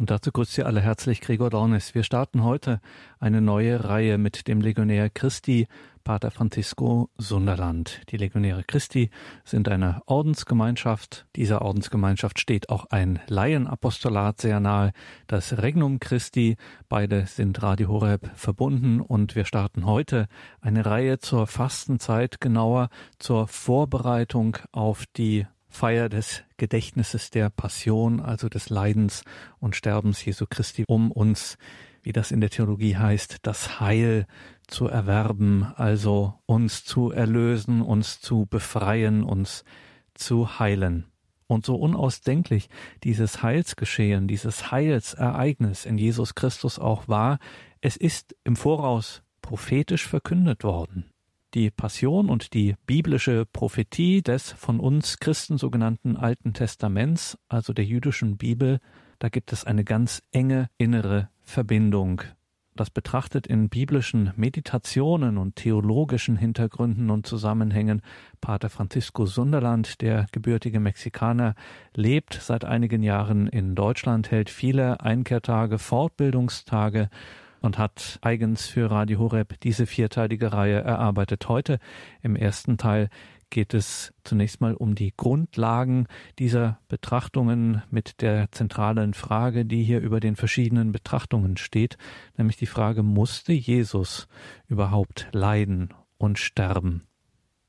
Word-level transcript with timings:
Und 0.00 0.10
dazu 0.10 0.32
grüßt 0.32 0.54
Sie 0.54 0.64
alle 0.64 0.80
herzlich 0.80 1.20
Gregor 1.20 1.50
Dornis. 1.50 1.94
Wir 1.94 2.04
starten 2.04 2.42
heute 2.42 2.80
eine 3.18 3.42
neue 3.42 3.84
Reihe 3.84 4.16
mit 4.16 4.48
dem 4.48 4.62
Legionär 4.62 5.10
Christi, 5.10 5.68
Pater 6.04 6.30
Francisco 6.30 7.10
Sunderland. 7.18 8.00
Die 8.08 8.16
Legionäre 8.16 8.64
Christi 8.64 9.10
sind 9.44 9.68
eine 9.68 10.00
Ordensgemeinschaft. 10.06 11.26
Dieser 11.36 11.60
Ordensgemeinschaft 11.60 12.40
steht 12.40 12.70
auch 12.70 12.86
ein 12.88 13.18
Laienapostolat 13.26 14.40
sehr 14.40 14.58
nahe, 14.58 14.92
das 15.26 15.60
Regnum 15.60 16.00
Christi. 16.00 16.56
Beide 16.88 17.26
sind 17.26 17.62
Radio 17.62 17.88
Horeb 17.88 18.30
verbunden 18.36 19.02
und 19.02 19.36
wir 19.36 19.44
starten 19.44 19.84
heute 19.84 20.28
eine 20.62 20.86
Reihe 20.86 21.18
zur 21.18 21.46
Fastenzeit, 21.46 22.40
genauer 22.40 22.88
zur 23.18 23.48
Vorbereitung 23.48 24.56
auf 24.72 25.04
die 25.18 25.44
Feier 25.70 26.08
des 26.08 26.42
Gedächtnisses 26.56 27.30
der 27.30 27.48
Passion, 27.48 28.20
also 28.20 28.48
des 28.48 28.68
Leidens 28.68 29.24
und 29.60 29.76
Sterbens 29.76 30.24
Jesu 30.24 30.44
Christi, 30.48 30.84
um 30.86 31.10
uns, 31.10 31.56
wie 32.02 32.12
das 32.12 32.32
in 32.32 32.40
der 32.40 32.50
Theologie 32.50 32.96
heißt, 32.96 33.38
das 33.42 33.80
Heil 33.80 34.26
zu 34.66 34.88
erwerben, 34.88 35.72
also 35.76 36.34
uns 36.46 36.84
zu 36.84 37.12
erlösen, 37.12 37.82
uns 37.82 38.20
zu 38.20 38.46
befreien, 38.46 39.22
uns 39.22 39.64
zu 40.14 40.58
heilen. 40.58 41.06
Und 41.46 41.64
so 41.64 41.76
unausdenklich 41.76 42.68
dieses 43.02 43.42
Heilsgeschehen, 43.42 44.28
dieses 44.28 44.70
Heilsereignis 44.70 45.86
in 45.86 45.98
Jesus 45.98 46.34
Christus 46.34 46.78
auch 46.78 47.08
war, 47.08 47.38
es 47.80 47.96
ist 47.96 48.36
im 48.44 48.56
Voraus 48.56 49.22
prophetisch 49.40 50.06
verkündet 50.06 50.62
worden 50.62 51.09
die 51.54 51.70
Passion 51.70 52.28
und 52.28 52.54
die 52.54 52.76
biblische 52.86 53.46
Prophetie 53.46 54.22
des 54.22 54.52
von 54.52 54.80
uns 54.80 55.18
Christen 55.18 55.58
sogenannten 55.58 56.16
Alten 56.16 56.54
Testaments, 56.54 57.38
also 57.48 57.72
der 57.72 57.84
jüdischen 57.84 58.36
Bibel, 58.36 58.78
da 59.18 59.28
gibt 59.28 59.52
es 59.52 59.64
eine 59.64 59.84
ganz 59.84 60.22
enge 60.32 60.68
innere 60.78 61.28
Verbindung. 61.42 62.22
Das 62.76 62.88
betrachtet 62.88 63.46
in 63.46 63.68
biblischen 63.68 64.32
Meditationen 64.36 65.36
und 65.36 65.56
theologischen 65.56 66.36
Hintergründen 66.36 67.10
und 67.10 67.26
Zusammenhängen 67.26 68.00
Pater 68.40 68.70
Francisco 68.70 69.26
Sunderland, 69.26 70.00
der 70.00 70.26
gebürtige 70.32 70.80
Mexikaner, 70.80 71.54
lebt 71.94 72.34
seit 72.40 72.64
einigen 72.64 73.02
Jahren 73.02 73.48
in 73.48 73.74
Deutschland, 73.74 74.30
hält 74.30 74.48
viele 74.48 75.00
Einkehrtage, 75.00 75.78
Fortbildungstage 75.78 77.10
und 77.60 77.78
hat 77.78 78.18
eigens 78.22 78.66
für 78.66 78.90
Radio 78.90 79.18
Horeb 79.18 79.60
diese 79.60 79.86
vierteilige 79.86 80.52
Reihe 80.52 80.80
erarbeitet. 80.80 81.48
Heute 81.48 81.78
im 82.22 82.36
ersten 82.36 82.78
Teil 82.78 83.08
geht 83.50 83.74
es 83.74 84.14
zunächst 84.24 84.60
mal 84.60 84.74
um 84.74 84.94
die 84.94 85.12
Grundlagen 85.16 86.06
dieser 86.38 86.78
Betrachtungen 86.88 87.82
mit 87.90 88.22
der 88.22 88.50
zentralen 88.52 89.12
Frage, 89.12 89.66
die 89.66 89.82
hier 89.82 90.00
über 90.00 90.20
den 90.20 90.36
verschiedenen 90.36 90.92
Betrachtungen 90.92 91.56
steht, 91.56 91.98
nämlich 92.36 92.56
die 92.56 92.66
Frage, 92.66 93.02
musste 93.02 93.52
Jesus 93.52 94.28
überhaupt 94.68 95.28
leiden 95.32 95.92
und 96.16 96.38
sterben? 96.38 97.06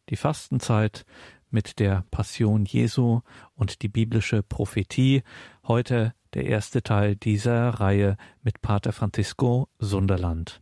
Die 0.09 0.16
Fastenzeit 0.16 1.05
mit 1.50 1.80
der 1.80 2.05
Passion 2.11 2.66
Jesu 2.66 3.22
und 3.55 3.81
die 3.81 3.89
biblische 3.89 4.42
Prophetie. 4.44 5.23
Heute 5.67 6.14
der 6.33 6.45
erste 6.45 6.83
Teil 6.83 7.15
dieser 7.15 7.69
Reihe 7.69 8.17
mit 8.43 8.61
Pater 8.61 8.91
Francisco 8.91 9.67
Sunderland. 9.79 10.61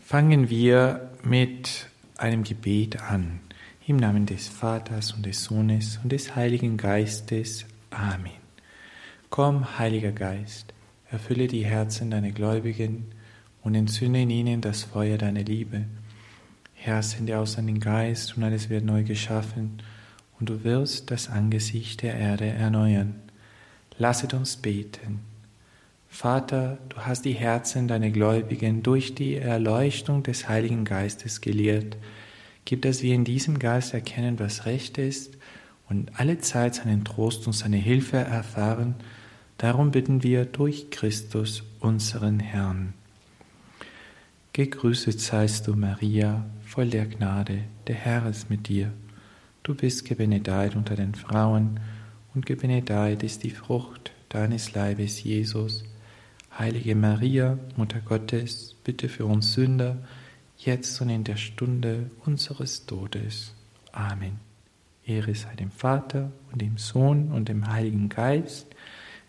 Fangen 0.00 0.50
wir 0.50 1.10
mit 1.22 1.88
einem 2.18 2.44
Gebet 2.44 3.00
an. 3.00 3.40
Im 3.86 3.96
Namen 3.96 4.26
des 4.26 4.48
Vaters 4.48 5.12
und 5.12 5.26
des 5.26 5.42
Sohnes 5.44 5.98
und 6.02 6.12
des 6.12 6.36
Heiligen 6.36 6.76
Geistes. 6.76 7.66
Amen. 7.90 8.32
Komm, 9.28 9.78
Heiliger 9.78 10.12
Geist, 10.12 10.72
erfülle 11.10 11.46
die 11.48 11.64
Herzen 11.64 12.10
deiner 12.10 12.30
Gläubigen 12.30 13.06
und 13.62 13.74
entzünde 13.74 14.20
in 14.22 14.30
ihnen 14.30 14.60
das 14.60 14.82
Feuer 14.82 15.18
deiner 15.18 15.42
Liebe. 15.42 15.86
Herr, 16.74 17.02
sende 17.02 17.38
aus 17.38 17.56
den 17.56 17.80
Geist 17.80 18.36
und 18.36 18.44
alles 18.44 18.68
wird 18.68 18.84
neu 18.84 19.04
geschaffen 19.04 19.82
und 20.38 20.48
du 20.48 20.64
wirst 20.64 21.10
das 21.10 21.28
Angesicht 21.28 22.02
der 22.02 22.14
Erde 22.14 22.46
erneuern. 22.46 23.14
Lasset 23.98 24.34
uns 24.34 24.56
beten. 24.56 25.20
Vater, 26.08 26.78
du 26.88 26.98
hast 26.98 27.24
die 27.24 27.32
Herzen 27.32 27.88
deiner 27.88 28.10
Gläubigen 28.10 28.82
durch 28.82 29.14
die 29.14 29.36
Erleuchtung 29.36 30.22
des 30.22 30.48
Heiligen 30.48 30.84
Geistes 30.84 31.40
gelehrt. 31.40 31.96
Gib, 32.64 32.82
dass 32.82 33.02
wir 33.02 33.14
in 33.14 33.24
diesem 33.24 33.58
Geist 33.58 33.94
erkennen, 33.94 34.38
was 34.38 34.66
recht 34.66 34.98
ist 34.98 35.38
und 35.88 36.10
alle 36.18 36.38
Zeit 36.38 36.74
seinen 36.74 37.04
Trost 37.04 37.46
und 37.46 37.54
seine 37.54 37.78
Hilfe 37.78 38.18
erfahren. 38.18 38.94
Darum 39.58 39.90
bitten 39.90 40.22
wir 40.22 40.44
durch 40.44 40.90
Christus, 40.90 41.62
unseren 41.80 42.40
Herrn. 42.40 42.94
Gegrüßet 44.52 45.18
seist 45.18 45.66
du, 45.66 45.74
Maria, 45.74 46.44
voll 46.64 46.88
der 46.88 47.06
Gnade, 47.06 47.60
der 47.86 47.94
Herr 47.94 48.26
ist 48.28 48.50
mit 48.50 48.68
dir. 48.68 48.92
Du 49.62 49.74
bist 49.74 50.04
gebenedeit 50.04 50.76
unter 50.76 50.94
den 50.94 51.14
Frauen, 51.14 51.80
und 52.34 52.46
gebenedeit 52.46 53.22
ist 53.22 53.42
die 53.42 53.50
Frucht 53.50 54.12
deines 54.28 54.74
Leibes, 54.74 55.22
Jesus. 55.22 55.84
Heilige 56.58 56.94
Maria, 56.94 57.58
Mutter 57.76 58.00
Gottes, 58.00 58.76
bitte 58.84 59.08
für 59.08 59.26
uns 59.26 59.54
Sünder, 59.54 59.96
jetzt 60.58 61.00
und 61.00 61.08
in 61.08 61.24
der 61.24 61.36
Stunde 61.36 62.10
unseres 62.24 62.86
Todes. 62.86 63.54
Amen. 63.92 64.38
Ehre 65.04 65.34
sei 65.34 65.54
dem 65.54 65.70
Vater 65.70 66.30
und 66.52 66.60
dem 66.60 66.78
Sohn 66.78 67.32
und 67.32 67.48
dem 67.48 67.66
Heiligen 67.70 68.08
Geist, 68.08 68.66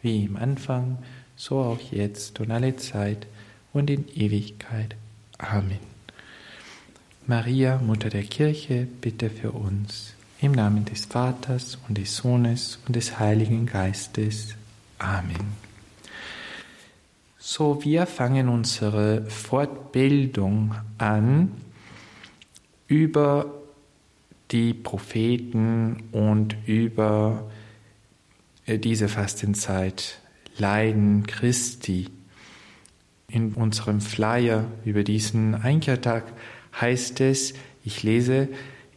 wie 0.01 0.25
im 0.25 0.35
Anfang, 0.35 0.99
so 1.35 1.59
auch 1.59 1.79
jetzt 1.91 2.39
und 2.39 2.51
alle 2.51 2.75
Zeit 2.75 3.25
und 3.73 3.89
in 3.89 4.07
Ewigkeit. 4.15 4.95
Amen. 5.37 5.79
Maria, 7.25 7.79
Mutter 7.79 8.09
der 8.09 8.23
Kirche, 8.23 8.87
bitte 9.01 9.29
für 9.29 9.51
uns. 9.51 10.13
Im 10.43 10.51
Namen 10.51 10.83
des 10.83 11.05
Vaters 11.05 11.77
und 11.87 11.97
des 11.97 12.17
Sohnes 12.17 12.77
und 12.85 12.97
des 12.97 13.17
Heiligen 13.17 13.65
Geistes. 13.65 14.55
Amen. 14.99 15.53
So, 17.37 17.81
wir 17.85 18.05
fangen 18.05 18.49
unsere 18.49 19.25
Fortbildung 19.29 20.75
an 20.97 21.53
über 22.87 23.53
die 24.51 24.73
Propheten 24.73 26.03
und 26.11 26.57
über 26.65 27.49
äh, 28.65 28.77
diese 28.77 29.07
Fastenzeit 29.07 30.19
Leiden 30.57 31.25
Christi. 31.25 32.09
In 33.29 33.53
unserem 33.53 34.01
Flyer 34.01 34.65
über 34.83 35.05
diesen 35.05 35.55
Einkehrtag 35.55 36.25
heißt 36.81 37.21
es, 37.21 37.53
ich 37.85 38.03
lese, 38.03 38.49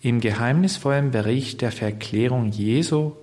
im 0.06 0.21
geheimnisvollen 0.21 1.11
Bericht 1.11 1.62
der 1.62 1.72
Verklärung 1.72 2.53
Jesu 2.53 3.15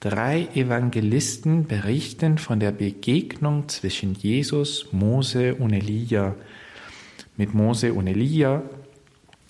drei 0.00 0.48
Evangelisten 0.54 1.66
berichten 1.66 2.38
von 2.38 2.60
der 2.60 2.72
Begegnung 2.72 3.68
zwischen 3.68 4.14
Jesus, 4.14 4.86
Mose 4.90 5.56
und 5.56 5.74
Elia. 5.74 6.34
Mit 7.36 7.52
Mose 7.52 7.92
und 7.92 8.06
Elia 8.06 8.62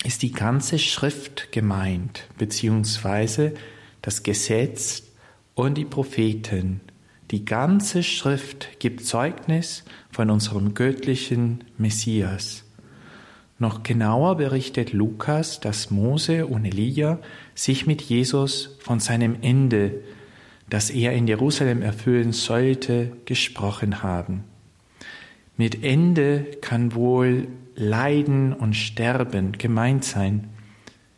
ist 0.03 0.21
die 0.21 0.33
ganze 0.33 0.79
Schrift 0.79 1.53
gemeint, 1.53 2.27
beziehungsweise 2.37 3.53
das 4.01 4.21
Gesetz 4.21 5.03
und 5.55 5.77
die 5.77 5.85
Propheten. 5.85 6.81
Die 7.31 7.45
ganze 7.45 8.03
Schrift 8.03 8.67
gibt 8.79 9.05
Zeugnis 9.05 9.85
von 10.11 10.29
unserem 10.29 10.73
göttlichen 10.73 11.63
Messias. 11.77 12.65
Noch 13.61 13.83
genauer 13.83 14.37
berichtet 14.37 14.91
Lukas, 14.91 15.59
dass 15.59 15.91
Mose 15.91 16.47
und 16.47 16.65
Elia 16.65 17.19
sich 17.53 17.85
mit 17.85 18.01
Jesus 18.01 18.75
von 18.79 18.99
seinem 18.99 19.35
Ende, 19.43 20.01
das 20.67 20.89
er 20.89 21.13
in 21.13 21.27
Jerusalem 21.27 21.83
erfüllen 21.83 22.31
sollte, 22.31 23.11
gesprochen 23.25 24.01
haben. 24.01 24.45
Mit 25.57 25.83
Ende 25.83 26.47
kann 26.61 26.95
wohl 26.95 27.49
Leiden 27.75 28.53
und 28.53 28.75
Sterben 28.75 29.51
gemeint 29.51 30.05
sein. 30.05 30.49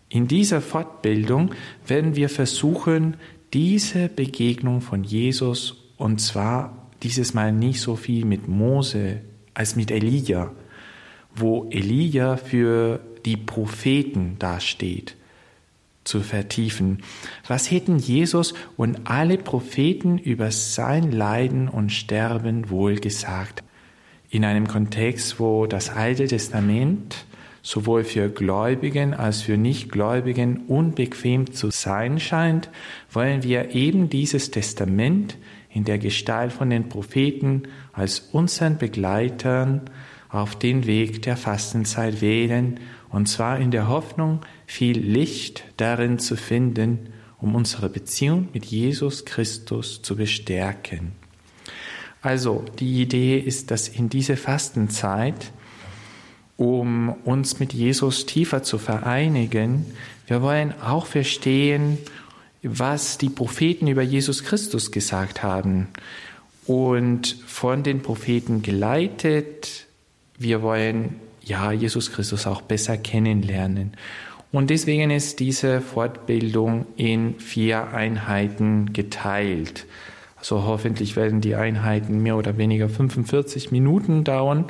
In 0.10 0.28
dieser 0.28 0.60
Fortbildung 0.60 1.51
werden 1.88 2.18
wir 2.18 2.28
versuchen, 2.28 3.16
diese 3.54 4.10
Begegnung 4.10 4.81
von 4.81 5.06
Jesus, 5.06 5.81
und 5.96 6.19
zwar 6.19 6.89
dieses 7.04 7.34
Mal 7.34 7.54
nicht 7.54 7.80
so 7.80 7.96
viel 7.96 8.25
mit 8.25 8.50
Mose 8.50 9.22
als 9.54 9.78
mit 9.78 9.92
Elia, 9.92 10.51
wo 11.36 11.68
Elia 11.72 12.38
für 12.38 13.00
die 13.26 13.38
Propheten 13.38 14.38
dasteht, 14.40 15.16
zu 16.04 16.22
vertiefen. 16.22 17.02
Was 17.48 17.72
hätten 17.72 17.98
Jesus 17.98 18.54
und 18.76 19.02
alle 19.06 19.38
Propheten 19.38 20.18
über 20.18 20.52
sein 20.52 21.12
Leiden 21.12 21.70
und 21.70 21.92
Sterben 21.92 22.70
wohl 22.70 22.96
gesagt? 22.96 23.64
In 24.30 24.44
einem 24.44 24.68
Kontext, 24.68 25.40
wo 25.40 25.66
das 25.66 25.90
Alte 25.90 26.28
Testament 26.28 27.26
sowohl 27.62 28.04
für 28.04 28.30
Gläubigen 28.30 29.14
als 29.14 29.42
für 29.42 29.58
Nichtgläubigen 29.58 30.66
unbequem 30.68 31.54
zu 31.54 31.72
sein 31.72 32.20
scheint, 32.20 32.70
wollen 33.10 33.44
wir 33.44 33.74
eben 33.74 34.10
dieses 34.10 34.52
Testament 34.52 35.38
in 35.70 35.86
der 35.86 35.98
Gestalt 35.98 36.52
von 36.52 36.70
den 36.70 36.90
Propheten 36.90 37.64
als 37.94 38.20
unseren 38.20 38.78
Begleitern 38.78 39.82
auf 40.34 40.58
den 40.58 40.88
Weg 40.88 41.22
der 41.22 41.38
Fastenzeit 41.38 42.20
wählen, 42.20 42.80
und 43.10 43.30
zwar 43.30 43.60
in 43.60 43.70
der 43.70 43.88
Hoffnung, 43.88 44.42
viel 44.66 45.00
Licht 45.00 45.64
darin 45.78 46.18
zu 46.18 46.36
finden, 46.36 47.10
um 47.40 47.54
unsere 47.54 47.88
Beziehung 47.88 48.50
mit 48.52 48.66
Jesus 48.66 49.26
Christus 49.26 50.02
zu 50.02 50.16
bestärken. 50.16 51.12
Also 52.24 52.66
die 52.80 53.02
Idee 53.02 53.38
ist, 53.38 53.70
dass 53.70 53.88
in 53.88 54.10
diese 54.10 54.36
Fastenzeit, 54.36 55.52
um 56.58 57.10
uns 57.26 57.60
mit 57.60 57.72
Jesus 57.72 58.26
tiefer 58.26 58.64
zu 58.64 58.80
vereinigen, 58.80 59.86
wir 60.26 60.42
wollen 60.42 60.74
auch 60.82 61.06
verstehen, 61.06 62.00
was 62.64 63.20
die 63.20 63.30
Propheten 63.30 63.88
über 63.88 64.02
Jesus 64.02 64.44
Christus 64.44 64.92
gesagt 64.92 65.44
haben. 65.44 65.90
Und 66.66 67.36
von 67.46 67.84
den 67.84 68.02
Propheten 68.02 68.62
geleitet, 68.62 69.86
wir 70.38 70.62
wollen 70.62 71.20
ja 71.42 71.72
Jesus 71.72 72.12
Christus 72.12 72.48
auch 72.48 72.62
besser 72.62 72.98
kennenlernen. 72.98 73.94
Und 74.52 74.70
deswegen 74.70 75.10
ist 75.10 75.40
diese 75.40 75.82
Fortbildung 75.82 76.86
in 76.96 77.40
vier 77.40 77.88
Einheiten 77.94 78.94
geteilt. 78.94 79.86
Also 80.38 80.64
hoffentlich 80.64 81.16
werden 81.16 81.42
die 81.42 81.56
Einheiten 81.56 82.22
mehr 82.22 82.38
oder 82.38 82.58
weniger 82.58 82.88
45 82.88 83.72
Minuten 83.72 84.24
dauern. 84.24 84.66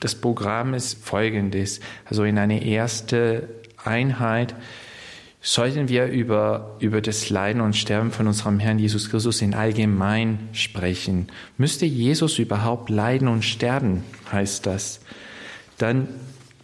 Das 0.00 0.14
Programm 0.16 0.74
ist 0.74 1.04
folgendes. 1.04 1.80
Also 2.04 2.24
in 2.24 2.38
eine 2.38 2.64
erste 2.66 3.48
Einheit 3.84 4.54
sollten 5.42 5.88
wir 5.88 6.06
über, 6.06 6.76
über 6.78 7.00
das 7.00 7.28
Leiden 7.28 7.60
und 7.60 7.76
Sterben 7.76 8.12
von 8.12 8.28
unserem 8.28 8.60
Herrn 8.60 8.78
Jesus 8.78 9.10
Christus 9.10 9.42
in 9.42 9.54
allgemein 9.54 10.48
sprechen. 10.52 11.26
Müsste 11.58 11.84
Jesus 11.84 12.38
überhaupt 12.38 12.90
leiden 12.90 13.26
und 13.26 13.44
sterben, 13.44 14.04
heißt 14.30 14.66
das. 14.66 15.00
Dann 15.78 16.06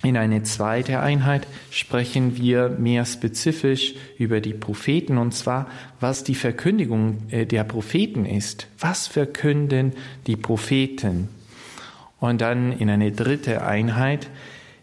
in 0.05 0.17
eine 0.17 0.45
zweite 0.45 1.01
Einheit 1.01 1.49
sprechen 1.73 2.37
wir 2.37 2.69
mehr 2.69 3.05
spezifisch 3.05 3.95
über 4.17 4.41
die 4.41 4.55
Propheten 4.55 5.19
und 5.19 5.35
zwar, 5.35 5.67
was 5.99 6.23
die 6.23 6.37
Verkündigung 6.37 7.19
äh, 7.31 7.47
der 7.47 7.65
Propheten 7.65 8.25
ist. 8.25 8.69
Was 8.79 9.09
verkünden 9.09 9.93
die 10.29 10.37
Propheten? 10.37 11.29
Und 12.21 12.41
dann 12.41 12.71
in 12.71 12.91
eine 12.91 13.11
dritte 13.11 13.67
Einheit, 13.67 14.29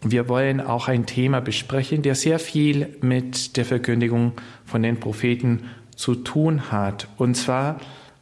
wir 0.02 0.28
wollen 0.28 0.60
auch 0.60 0.88
ein 0.88 1.06
Thema 1.06 1.40
besprechen, 1.40 2.02
der 2.02 2.14
sehr 2.14 2.38
viel 2.38 2.96
mit 3.00 3.56
der 3.56 3.64
Verkündigung 3.64 4.32
von 4.64 4.82
den 4.82 5.00
Propheten 5.00 5.64
zu 5.94 6.14
tun 6.14 6.70
hat. 6.70 7.08
Und 7.16 7.36
zwar 7.36 7.80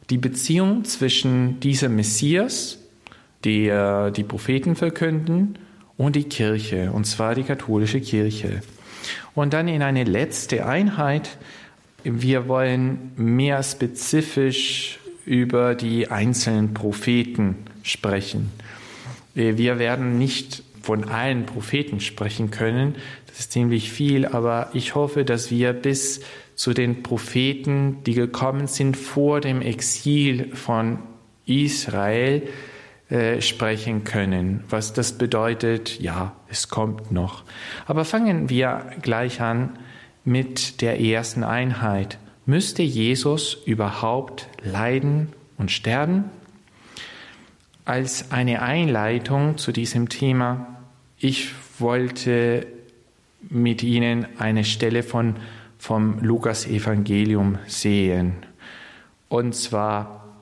die 0.09 0.17
Beziehung 0.17 0.85
zwischen 0.85 1.59
diesem 1.59 1.95
Messias, 1.95 2.79
der 3.43 4.11
die 4.11 4.23
Propheten 4.23 4.75
verkünden, 4.75 5.57
und 5.97 6.15
die 6.15 6.25
Kirche, 6.25 6.91
und 6.91 7.05
zwar 7.05 7.35
die 7.35 7.43
katholische 7.43 8.01
Kirche. 8.01 8.61
Und 9.33 9.53
dann 9.53 9.67
in 9.67 9.81
eine 9.81 10.03
letzte 10.03 10.65
Einheit, 10.65 11.37
wir 12.03 12.47
wollen 12.47 13.11
mehr 13.15 13.63
spezifisch 13.63 14.99
über 15.25 15.73
die 15.73 16.09
einzelnen 16.11 16.73
Propheten 16.73 17.55
sprechen. 17.81 18.51
Wir 19.33 19.79
werden 19.79 20.17
nicht 20.17 20.63
von 20.85 21.05
allen 21.05 21.45
Propheten 21.45 21.99
sprechen 21.99 22.51
können, 22.51 22.95
das 23.27 23.39
ist 23.39 23.51
ziemlich 23.51 23.91
viel, 23.91 24.25
aber 24.25 24.69
ich 24.73 24.95
hoffe, 24.95 25.25
dass 25.25 25.51
wir 25.51 25.73
bis 25.73 26.21
zu 26.55 26.73
den 26.73 27.03
Propheten, 27.03 28.03
die 28.05 28.13
gekommen 28.13 28.67
sind 28.67 28.95
vor 28.95 29.41
dem 29.41 29.61
Exil 29.61 30.55
von 30.55 30.99
Israel, 31.45 32.43
äh, 33.09 33.41
sprechen 33.41 34.03
können. 34.03 34.63
Was 34.69 34.93
das 34.93 35.17
bedeutet, 35.17 35.99
ja, 35.99 36.35
es 36.49 36.69
kommt 36.69 37.11
noch. 37.11 37.43
Aber 37.85 38.05
fangen 38.05 38.49
wir 38.49 38.91
gleich 39.01 39.41
an 39.41 39.77
mit 40.23 40.81
der 40.81 40.99
ersten 40.99 41.43
Einheit. 41.43 42.17
Müsste 42.47 42.83
Jesus 42.83 43.57
überhaupt 43.65 44.47
leiden 44.63 45.33
und 45.57 45.71
sterben? 45.71 46.25
Als 47.85 48.31
eine 48.31 48.63
Einleitung 48.63 49.59
zu 49.59 49.71
diesem 49.71 50.09
Thema, 50.09 50.74
ich 51.17 51.51
wollte 51.79 52.67
mit 53.49 53.83
Ihnen 53.83 54.27
eine 54.37 54.63
Stelle 54.63 55.03
von, 55.03 55.35
vom 55.77 56.19
Lukas 56.19 56.65
Evangelium 56.65 57.57
sehen. 57.67 58.33
Und 59.29 59.55
zwar 59.55 60.35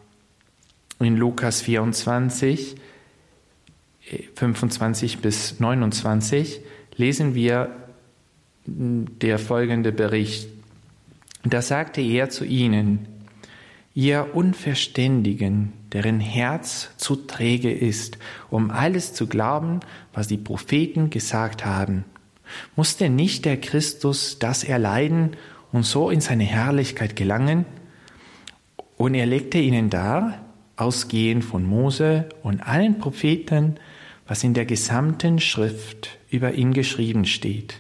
in 0.99 1.17
Lukas 1.17 1.61
24, 1.61 2.75
25 4.35 5.19
bis 5.19 5.59
29 5.59 6.61
lesen 6.95 7.35
wir 7.35 7.75
der 8.65 9.39
folgende 9.39 9.91
Bericht. 9.91 10.47
Da 11.43 11.61
sagte 11.61 12.01
er 12.01 12.29
zu 12.29 12.45
ihnen, 12.45 13.07
ihr 13.95 14.30
Unverständigen, 14.34 15.74
deren 15.92 16.19
Herz 16.19 16.90
zu 16.98 17.16
träge 17.16 17.72
ist, 17.72 18.18
um 18.50 18.72
alles 18.72 19.13
zu 19.13 19.28
glauben, 19.28 19.81
was 20.13 20.28
die 20.28 20.38
Propheten 20.38 21.10
gesagt 21.10 21.66
haben. 21.66 22.06
Musste 22.75 23.10
nicht 23.10 23.45
der 23.45 23.57
Christus 23.57 24.40
das 24.40 24.63
erleiden 24.63 25.36
und 25.72 25.86
so 25.86 26.10
in 26.10 26.22
seine 26.22 26.44
Herrlichkeit 26.44 27.16
gelangen? 27.16 27.66
Und 28.98 29.13
er 29.13 29.25
legte 29.25 29.60
ihnen 29.60 29.90
dar, 29.90 30.40
ausgehend 30.75 31.44
von 31.44 31.63
Mose 31.63 32.30
und 32.42 32.62
allen 32.62 33.00
Propheten, 33.00 33.75
was 34.28 34.44
in 34.44 34.54
der 34.54 34.66
gesamten 34.66 35.40
Schrift 35.40 36.18
über 36.30 36.54
ihn 36.54 36.74
geschrieben 36.74 37.25
steht. 37.25 37.75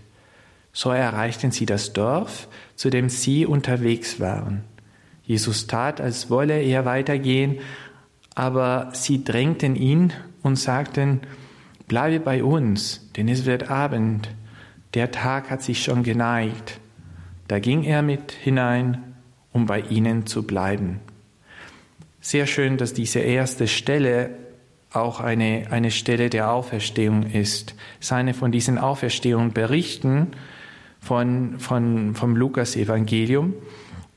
So 0.73 0.89
erreichten 0.89 1.51
sie 1.51 1.65
das 1.65 1.93
Dorf, 1.93 2.47
zu 2.75 2.89
dem 2.89 3.09
sie 3.09 3.45
unterwegs 3.45 4.19
waren. 4.19 4.63
Jesus 5.23 5.67
tat, 5.67 6.01
als 6.01 6.29
wolle 6.29 6.61
er 6.61 6.85
weitergehen, 6.85 7.59
aber 8.35 8.89
sie 8.93 9.23
drängten 9.23 9.75
ihn 9.75 10.11
und 10.41 10.57
sagten, 10.57 11.21
bleibe 11.87 12.19
bei 12.19 12.43
uns, 12.43 13.09
denn 13.15 13.27
es 13.27 13.45
wird 13.45 13.69
Abend, 13.69 14.29
der 14.93 15.11
Tag 15.11 15.49
hat 15.49 15.61
sich 15.61 15.83
schon 15.83 16.03
geneigt. 16.03 16.79
Da 17.47 17.59
ging 17.59 17.83
er 17.83 18.01
mit 18.01 18.31
hinein, 18.31 19.15
um 19.51 19.65
bei 19.65 19.81
ihnen 19.81 20.25
zu 20.25 20.43
bleiben. 20.43 20.99
Sehr 22.21 22.47
schön, 22.47 22.77
dass 22.77 22.93
diese 22.93 23.19
erste 23.19 23.67
Stelle 23.67 24.31
auch 24.91 25.19
eine, 25.19 25.65
eine 25.71 25.91
Stelle 25.91 26.29
der 26.29 26.51
Auferstehung 26.51 27.23
ist. 27.23 27.75
Seine 27.99 28.33
von 28.33 28.51
diesen 28.51 28.77
Auferstehungen 28.77 29.51
berichten 29.51 30.27
von, 30.99 31.59
von, 31.59 32.15
vom 32.15 32.35
Lukas-Evangelium. 32.35 33.55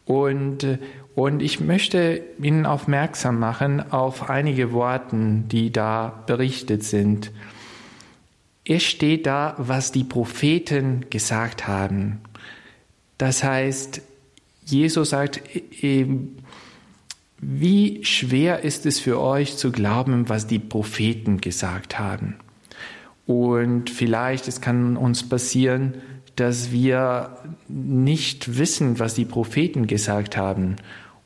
Und, 0.06 0.78
und 1.14 1.42
ich 1.42 1.60
möchte 1.60 2.22
Ihnen 2.40 2.64
aufmerksam 2.64 3.38
machen 3.38 3.92
auf 3.92 4.30
einige 4.30 4.72
Worten, 4.72 5.48
die 5.48 5.72
da 5.72 6.22
berichtet 6.26 6.84
sind. 6.84 7.32
Es 8.64 8.82
steht 8.84 9.26
da, 9.26 9.54
was 9.58 9.92
die 9.92 10.04
Propheten 10.04 11.06
gesagt 11.10 11.68
haben. 11.68 12.20
Das 13.18 13.44
heißt, 13.44 14.00
Jesus 14.64 15.10
sagt, 15.10 15.40
wie 17.38 18.04
schwer 18.04 18.62
ist 18.62 18.86
es 18.86 18.98
für 18.98 19.20
euch 19.20 19.56
zu 19.56 19.70
glauben, 19.70 20.28
was 20.28 20.46
die 20.46 20.58
Propheten 20.58 21.40
gesagt 21.40 21.98
haben? 21.98 22.36
Und 23.26 23.90
vielleicht, 23.90 24.46
es 24.48 24.60
kann 24.60 24.96
uns 24.96 25.28
passieren, 25.28 25.94
dass 26.36 26.70
wir 26.70 27.38
nicht 27.68 28.58
wissen, 28.58 28.98
was 28.98 29.14
die 29.14 29.24
Propheten 29.24 29.86
gesagt 29.86 30.36
haben. 30.36 30.76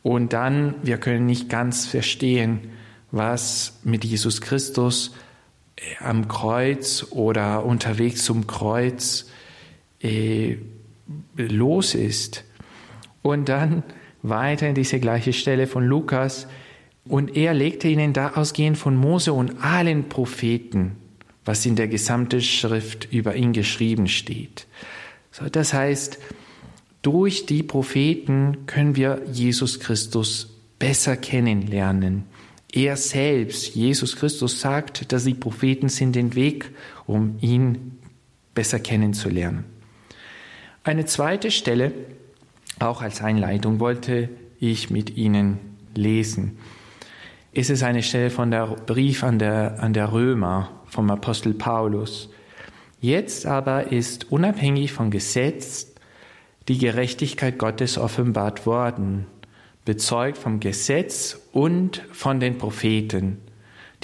Und 0.02 0.32
dann, 0.32 0.74
wir 0.82 0.98
können 0.98 1.26
nicht 1.26 1.48
ganz 1.48 1.86
verstehen, 1.86 2.70
was 3.10 3.80
mit 3.84 4.04
Jesus 4.04 4.40
Christus 4.40 5.14
äh, 5.76 6.02
am 6.02 6.28
Kreuz 6.28 7.06
oder 7.10 7.64
unterwegs 7.64 8.24
zum 8.24 8.46
Kreuz 8.46 9.28
äh, 10.00 10.56
los 11.36 11.94
ist. 11.94 12.44
Und 13.22 13.48
dann 13.48 13.82
weiter 14.22 14.68
in 14.68 14.74
diese 14.74 15.00
gleiche 15.00 15.32
Stelle 15.32 15.66
von 15.66 15.84
Lukas. 15.84 16.46
Und 17.04 17.36
er 17.36 17.54
legte 17.54 17.88
ihnen 17.88 18.12
da 18.12 18.32
ausgehend 18.34 18.78
von 18.78 18.96
Mose 18.96 19.32
und 19.32 19.62
allen 19.62 20.08
Propheten, 20.08 20.96
was 21.44 21.66
in 21.66 21.76
der 21.76 21.88
gesamten 21.88 22.40
Schrift 22.40 23.08
über 23.10 23.34
ihn 23.34 23.52
geschrieben 23.52 24.06
steht. 24.06 24.66
Das 25.52 25.72
heißt, 25.72 26.18
durch 27.02 27.46
die 27.46 27.62
Propheten 27.62 28.66
können 28.66 28.96
wir 28.96 29.22
Jesus 29.32 29.80
Christus 29.80 30.56
besser 30.78 31.16
kennenlernen. 31.16 32.24
Er 32.72 32.96
selbst, 32.96 33.74
Jesus 33.74 34.16
Christus, 34.16 34.60
sagt, 34.60 35.12
dass 35.12 35.24
die 35.24 35.34
Propheten 35.34 35.88
sind 35.88 36.14
den 36.14 36.34
Weg, 36.34 36.70
um 37.06 37.38
ihn 37.40 37.98
besser 38.54 38.78
kennenzulernen. 38.78 39.64
Eine 40.84 41.04
zweite 41.06 41.50
Stelle 41.50 41.92
auch 42.80 43.02
als 43.02 43.20
Einleitung 43.20 43.78
wollte 43.78 44.30
ich 44.58 44.90
mit 44.90 45.16
Ihnen 45.16 45.58
lesen. 45.94 46.58
ist 47.52 47.68
es 47.68 47.82
eine 47.82 48.02
Stelle 48.02 48.30
von 48.30 48.50
der 48.50 48.66
Brief 48.68 49.22
an 49.22 49.38
der, 49.38 49.82
an 49.82 49.92
der 49.92 50.12
Römer 50.12 50.70
vom 50.86 51.10
Apostel 51.10 51.52
Paulus. 51.52 52.30
Jetzt 53.00 53.46
aber 53.46 53.92
ist 53.92 54.30
unabhängig 54.30 54.92
vom 54.92 55.10
Gesetz 55.10 55.94
die 56.68 56.78
Gerechtigkeit 56.78 57.58
Gottes 57.58 57.96
offenbart 57.96 58.66
worden, 58.66 59.26
bezeugt 59.84 60.36
vom 60.36 60.60
Gesetz 60.60 61.40
und 61.52 62.02
von 62.12 62.40
den 62.40 62.58
Propheten. 62.58 63.38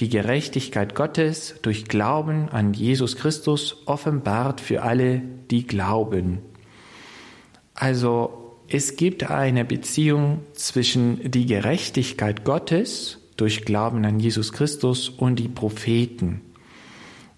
Die 0.00 0.08
Gerechtigkeit 0.08 0.94
Gottes 0.94 1.56
durch 1.62 1.84
Glauben 1.84 2.48
an 2.48 2.74
Jesus 2.74 3.16
Christus 3.16 3.82
offenbart 3.86 4.60
für 4.60 4.82
alle, 4.82 5.22
die 5.50 5.66
glauben. 5.66 6.38
Also 7.74 8.56
es 8.68 8.96
gibt 8.96 9.30
eine 9.30 9.64
Beziehung 9.64 10.40
zwischen 10.54 11.30
die 11.30 11.46
Gerechtigkeit 11.46 12.44
Gottes 12.44 13.18
durch 13.36 13.64
Glauben 13.64 14.04
an 14.04 14.18
Jesus 14.18 14.52
Christus 14.52 15.08
und 15.10 15.38
die 15.38 15.48
Propheten. 15.48 16.40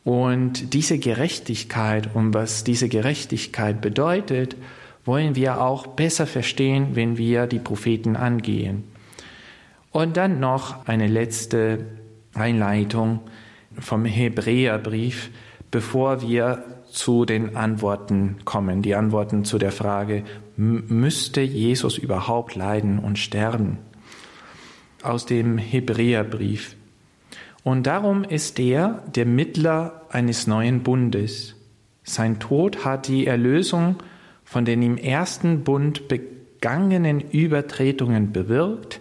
Und 0.08 0.72
diese 0.72 0.98
Gerechtigkeit 0.98 2.14
und 2.14 2.32
was 2.32 2.64
diese 2.64 2.88
Gerechtigkeit 2.88 3.82
bedeutet, 3.82 4.56
wollen 5.04 5.36
wir 5.36 5.60
auch 5.60 5.86
besser 5.86 6.26
verstehen, 6.26 6.96
wenn 6.96 7.18
wir 7.18 7.46
die 7.46 7.58
Propheten 7.58 8.16
angehen. 8.16 8.84
Und 9.90 10.16
dann 10.16 10.40
noch 10.40 10.86
eine 10.86 11.08
letzte 11.08 11.84
Einleitung 12.32 13.20
vom 13.78 14.06
Hebräerbrief, 14.06 15.28
bevor 15.70 16.22
wir 16.22 16.64
zu 16.90 17.26
den 17.26 17.54
Antworten 17.54 18.36
kommen, 18.46 18.80
die 18.80 18.94
Antworten 18.94 19.44
zu 19.44 19.58
der 19.58 19.72
Frage, 19.72 20.24
müsste 20.56 21.42
Jesus 21.42 21.98
überhaupt 21.98 22.54
leiden 22.54 22.98
und 22.98 23.18
sterben? 23.18 23.76
Aus 25.02 25.26
dem 25.26 25.58
Hebräerbrief. 25.58 26.76
Und 27.62 27.86
darum 27.86 28.24
ist 28.24 28.58
er 28.58 29.02
der 29.14 29.26
Mittler 29.26 29.97
eines 30.10 30.46
neuen 30.46 30.82
Bundes. 30.82 31.54
Sein 32.02 32.38
Tod 32.38 32.84
hat 32.84 33.08
die 33.08 33.26
Erlösung 33.26 33.96
von 34.44 34.64
den 34.64 34.82
im 34.82 34.96
ersten 34.96 35.64
Bund 35.64 36.08
begangenen 36.08 37.20
Übertretungen 37.20 38.32
bewirkt, 38.32 39.00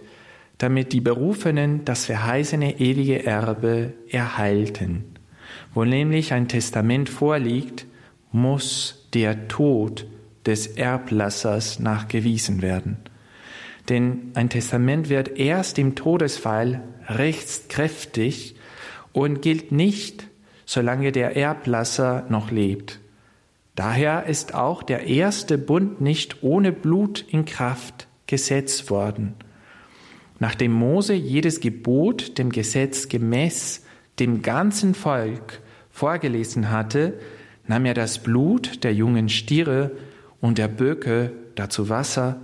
damit 0.58 0.92
die 0.92 1.00
Berufenen 1.00 1.84
das 1.84 2.06
verheißene 2.06 2.80
ewige 2.80 3.24
Erbe 3.24 3.94
erhalten. 4.10 5.04
Wo 5.72 5.84
nämlich 5.84 6.32
ein 6.32 6.48
Testament 6.48 7.08
vorliegt, 7.08 7.86
muss 8.32 9.08
der 9.14 9.48
Tod 9.48 10.06
des 10.44 10.66
Erblassers 10.66 11.78
nachgewiesen 11.78 12.62
werden. 12.62 12.98
Denn 13.88 14.32
ein 14.34 14.50
Testament 14.50 15.08
wird 15.08 15.38
erst 15.38 15.78
im 15.78 15.94
Todesfall 15.94 16.82
rechtskräftig 17.06 18.56
und 19.12 19.40
gilt 19.40 19.72
nicht, 19.72 20.27
solange 20.68 21.12
der 21.12 21.34
Erblasser 21.34 22.26
noch 22.28 22.50
lebt. 22.50 23.00
Daher 23.74 24.26
ist 24.26 24.54
auch 24.54 24.82
der 24.82 25.06
erste 25.06 25.56
Bund 25.56 26.02
nicht 26.02 26.42
ohne 26.42 26.72
Blut 26.72 27.24
in 27.26 27.46
Kraft 27.46 28.06
gesetzt 28.26 28.90
worden. 28.90 29.32
Nachdem 30.40 30.72
Mose 30.72 31.14
jedes 31.14 31.60
Gebot 31.60 32.36
dem 32.36 32.50
Gesetz 32.50 33.08
gemäß 33.08 33.82
dem 34.18 34.42
ganzen 34.42 34.94
Volk 34.94 35.62
vorgelesen 35.90 36.70
hatte, 36.70 37.14
nahm 37.66 37.86
er 37.86 37.94
das 37.94 38.18
Blut 38.18 38.84
der 38.84 38.92
jungen 38.92 39.30
Stiere 39.30 39.92
und 40.42 40.58
der 40.58 40.68
Böcke, 40.68 41.32
dazu 41.54 41.88
Wasser, 41.88 42.42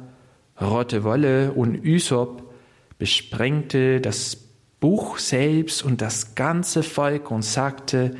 rote 0.58 1.04
Wolle 1.04 1.52
und 1.52 1.84
Ysop, 1.84 2.54
besprengte 2.96 4.00
das 4.00 4.43
Buch 4.84 5.16
selbst 5.16 5.82
und 5.82 6.02
das 6.02 6.34
ganze 6.34 6.82
Volk 6.82 7.30
und 7.30 7.42
sagte, 7.42 8.14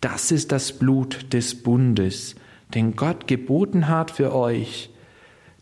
das 0.00 0.30
ist 0.30 0.52
das 0.52 0.72
Blut 0.72 1.32
des 1.32 1.64
Bundes, 1.64 2.36
den 2.72 2.94
Gott 2.94 3.26
geboten 3.26 3.88
hat 3.88 4.12
für 4.12 4.32
euch. 4.32 4.90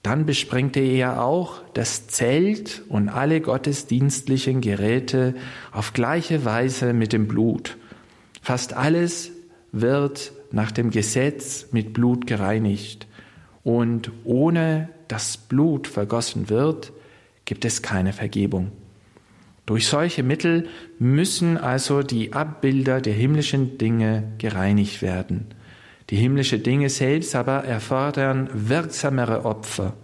Dann 0.02 0.26
besprengte 0.26 0.80
er 0.80 1.24
auch 1.24 1.62
das 1.72 2.08
Zelt 2.08 2.82
und 2.90 3.08
alle 3.08 3.40
gottesdienstlichen 3.40 4.60
Geräte 4.60 5.34
auf 5.72 5.94
gleiche 5.94 6.44
Weise 6.44 6.92
mit 6.92 7.14
dem 7.14 7.26
Blut. 7.26 7.78
Fast 8.42 8.74
alles 8.74 9.30
wird 9.72 10.32
nach 10.52 10.72
dem 10.72 10.90
Gesetz 10.90 11.68
mit 11.72 11.94
Blut 11.94 12.26
gereinigt. 12.26 13.06
Und 13.62 14.12
ohne 14.24 14.90
dass 15.08 15.38
Blut 15.38 15.88
vergossen 15.88 16.50
wird, 16.50 16.92
gibt 17.46 17.64
es 17.64 17.80
keine 17.80 18.12
Vergebung. 18.12 18.72
Durch 19.66 19.86
solche 19.86 20.22
Mittel 20.22 20.68
müssen 20.98 21.56
also 21.56 22.02
die 22.02 22.32
Abbilder 22.32 23.00
der 23.00 23.14
himmlischen 23.14 23.78
Dinge 23.78 24.32
gereinigt 24.38 25.00
werden. 25.00 25.46
Die 26.10 26.16
himmlische 26.16 26.58
Dinge 26.58 26.90
selbst 26.90 27.34
aber 27.34 27.64
erfordern 27.64 28.50
wirksamere 28.52 29.46
Opfer. 29.46 29.94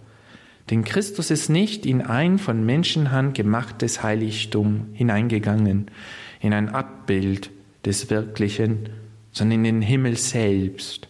Denn 0.69 0.83
Christus 0.83 1.29
ist 1.29 1.49
nicht 1.49 1.85
in 1.85 2.01
ein 2.01 2.39
von 2.39 2.65
Menschenhand 2.65 3.35
gemachtes 3.35 4.01
Heiligtum 4.01 4.87
hineingegangen, 4.93 5.91
in 6.39 6.53
ein 6.53 6.69
Abbild 6.69 7.51
des 7.85 8.09
Wirklichen, 8.09 8.89
sondern 9.31 9.59
in 9.59 9.63
den 9.63 9.81
Himmel 9.81 10.17
selbst, 10.17 11.07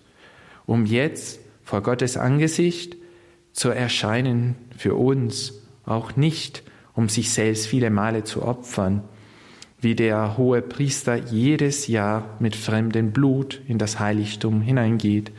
um 0.65 0.85
jetzt 0.85 1.39
vor 1.63 1.83
Gottes 1.83 2.17
Angesicht 2.17 2.97
zu 3.53 3.69
erscheinen 3.69 4.55
für 4.77 4.95
uns, 4.95 5.53
auch 5.85 6.15
nicht, 6.15 6.63
um 7.01 7.09
sich 7.09 7.31
selbst 7.31 7.65
viele 7.65 7.89
Male 7.89 8.23
zu 8.23 8.43
opfern, 8.43 9.01
wie 9.81 9.95
der 9.95 10.37
hohe 10.37 10.61
Priester 10.61 11.15
jedes 11.15 11.87
Jahr 11.87 12.37
mit 12.39 12.55
fremdem 12.55 13.11
Blut 13.11 13.59
in 13.67 13.79
das 13.79 13.99
Heiligtum 13.99 14.61
hineingeht. 14.61 15.31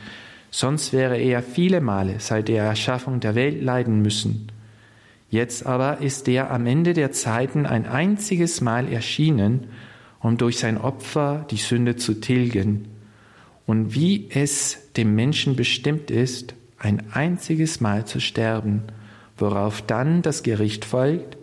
Sonst 0.51 0.93
wäre 0.93 1.17
er 1.17 1.41
viele 1.41 1.81
Male 1.81 2.17
seit 2.19 2.49
der 2.49 2.65
Erschaffung 2.65 3.21
der 3.21 3.37
Welt 3.37 3.63
leiden 3.63 4.03
müssen. 4.03 4.49
Jetzt 5.31 5.65
aber 5.65 6.01
ist 6.01 6.27
er 6.27 6.51
am 6.51 6.67
Ende 6.67 6.95
der 6.95 7.13
Zeiten 7.13 7.65
ein 7.65 7.87
einziges 7.87 8.61
Mal 8.61 8.93
erschienen, 8.93 9.69
um 10.19 10.39
durch 10.39 10.59
sein 10.59 10.79
Opfer 10.79 11.47
die 11.49 11.59
Sünde 11.59 11.95
zu 11.95 12.15
tilgen. 12.15 12.89
Und 13.67 13.95
wie 13.95 14.27
es 14.31 14.93
dem 14.97 15.15
Menschen 15.15 15.55
bestimmt 15.55 16.11
ist, 16.11 16.57
ein 16.77 17.05
einziges 17.13 17.81
Mal 17.81 18.05
zu 18.05 18.21
sterben, 18.21 18.83
worauf 19.37 19.81
dann 19.81 20.23
das 20.23 20.43
Gericht 20.43 20.85
folgt, 20.85 21.37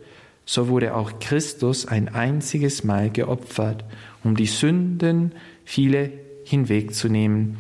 so 0.50 0.68
wurde 0.68 0.96
auch 0.96 1.20
Christus 1.20 1.86
ein 1.86 2.10
einziges 2.10 2.84
Mal 2.84 3.12
geopfert, 3.12 3.86
um 4.24 4.36
die 4.36 4.48
Sünden 4.48 5.34
viele 5.64 6.12
hinwegzunehmen. 6.44 7.60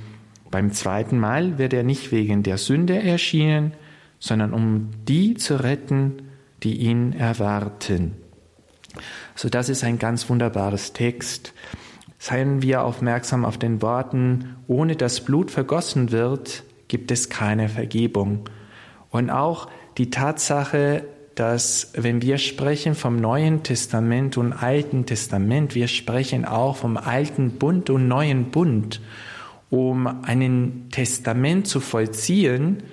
Beim 0.49 0.71
zweiten 0.71 1.19
Mal 1.19 1.59
wird 1.59 1.73
er 1.73 1.83
nicht 1.83 2.11
wegen 2.11 2.41
der 2.41 2.57
Sünde 2.57 2.99
erschienen, 2.99 3.73
sondern 4.17 4.55
um 4.55 4.89
die 5.07 5.35
zu 5.35 5.61
retten, 5.61 6.23
die 6.63 6.77
ihn 6.77 7.13
erwarten. 7.13 8.15
So, 9.35 9.49
das 9.49 9.69
ist 9.69 9.83
ein 9.83 9.99
ganz 9.99 10.27
wunderbares 10.27 10.91
Text. 10.91 11.53
Seien 12.17 12.63
wir 12.63 12.83
aufmerksam 12.83 13.45
auf 13.45 13.59
den 13.59 13.83
Worten, 13.83 14.55
ohne 14.65 14.95
dass 14.95 15.21
Blut 15.23 15.51
vergossen 15.51 16.11
wird, 16.11 16.63
gibt 16.87 17.11
es 17.11 17.29
keine 17.29 17.69
Vergebung. 17.69 18.49
Und 19.11 19.29
auch 19.29 19.69
die 19.99 20.09
Tatsache, 20.09 21.05
dass 21.39 21.93
wenn 21.93 22.21
wir 22.21 22.37
sprechen 22.37 22.95
vom 22.95 23.15
Neuen 23.15 23.63
Testament 23.63 24.35
und 24.35 24.51
Alten 24.51 25.05
Testament, 25.05 25.73
wir 25.73 25.87
sprechen 25.87 26.43
auch 26.43 26.75
vom 26.75 26.97
Alten 26.97 27.51
Bund 27.51 27.89
und 27.89 28.09
Neuen 28.09 28.51
Bund. 28.51 28.99
Um 29.69 30.05
einen 30.25 30.89
Testament 30.91 31.65
zu 31.65 31.79
vollziehen, 31.79 32.83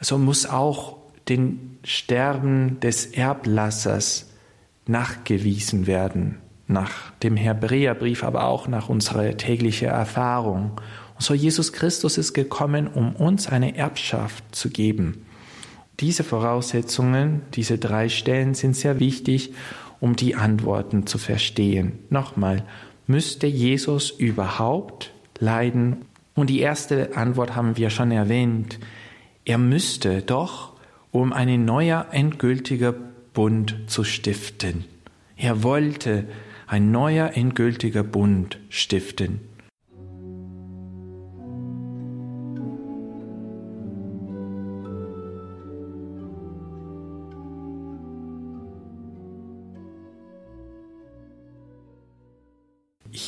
so 0.00 0.16
muss 0.16 0.46
auch 0.46 0.96
den 1.28 1.76
Sterben 1.84 2.80
des 2.80 3.04
Erblassers 3.04 4.30
nachgewiesen 4.86 5.86
werden, 5.86 6.38
nach 6.68 7.10
dem 7.22 7.36
Hebräerbrief, 7.36 8.24
aber 8.24 8.44
auch 8.44 8.68
nach 8.68 8.88
unserer 8.88 9.36
täglichen 9.36 9.88
Erfahrung. 9.88 10.80
Und 11.16 11.22
so 11.22 11.34
Jesus 11.34 11.74
Christus 11.74 12.16
ist 12.16 12.32
gekommen, 12.32 12.88
um 12.88 13.14
uns 13.14 13.48
eine 13.48 13.76
Erbschaft 13.76 14.44
zu 14.54 14.70
geben. 14.70 15.26
Diese 16.00 16.24
Voraussetzungen, 16.24 17.42
diese 17.54 17.78
drei 17.78 18.08
Stellen 18.08 18.54
sind 18.54 18.74
sehr 18.74 18.98
wichtig, 18.98 19.52
um 20.00 20.16
die 20.16 20.34
Antworten 20.34 21.06
zu 21.06 21.18
verstehen. 21.18 21.98
Nochmal, 22.10 22.64
müsste 23.06 23.46
Jesus 23.46 24.10
überhaupt 24.10 25.12
leiden? 25.38 26.04
Und 26.34 26.50
die 26.50 26.60
erste 26.60 27.16
Antwort 27.16 27.54
haben 27.54 27.76
wir 27.76 27.90
schon 27.90 28.10
erwähnt. 28.10 28.78
Er 29.44 29.58
müsste 29.58 30.22
doch, 30.22 30.72
um 31.10 31.32
einen 31.32 31.64
neuer 31.64 32.06
endgültiger 32.10 32.94
Bund 33.34 33.76
zu 33.86 34.02
stiften. 34.02 34.84
Er 35.36 35.62
wollte 35.62 36.26
ein 36.66 36.90
neuer 36.90 37.32
endgültiger 37.34 38.02
Bund 38.02 38.58
stiften. 38.70 39.40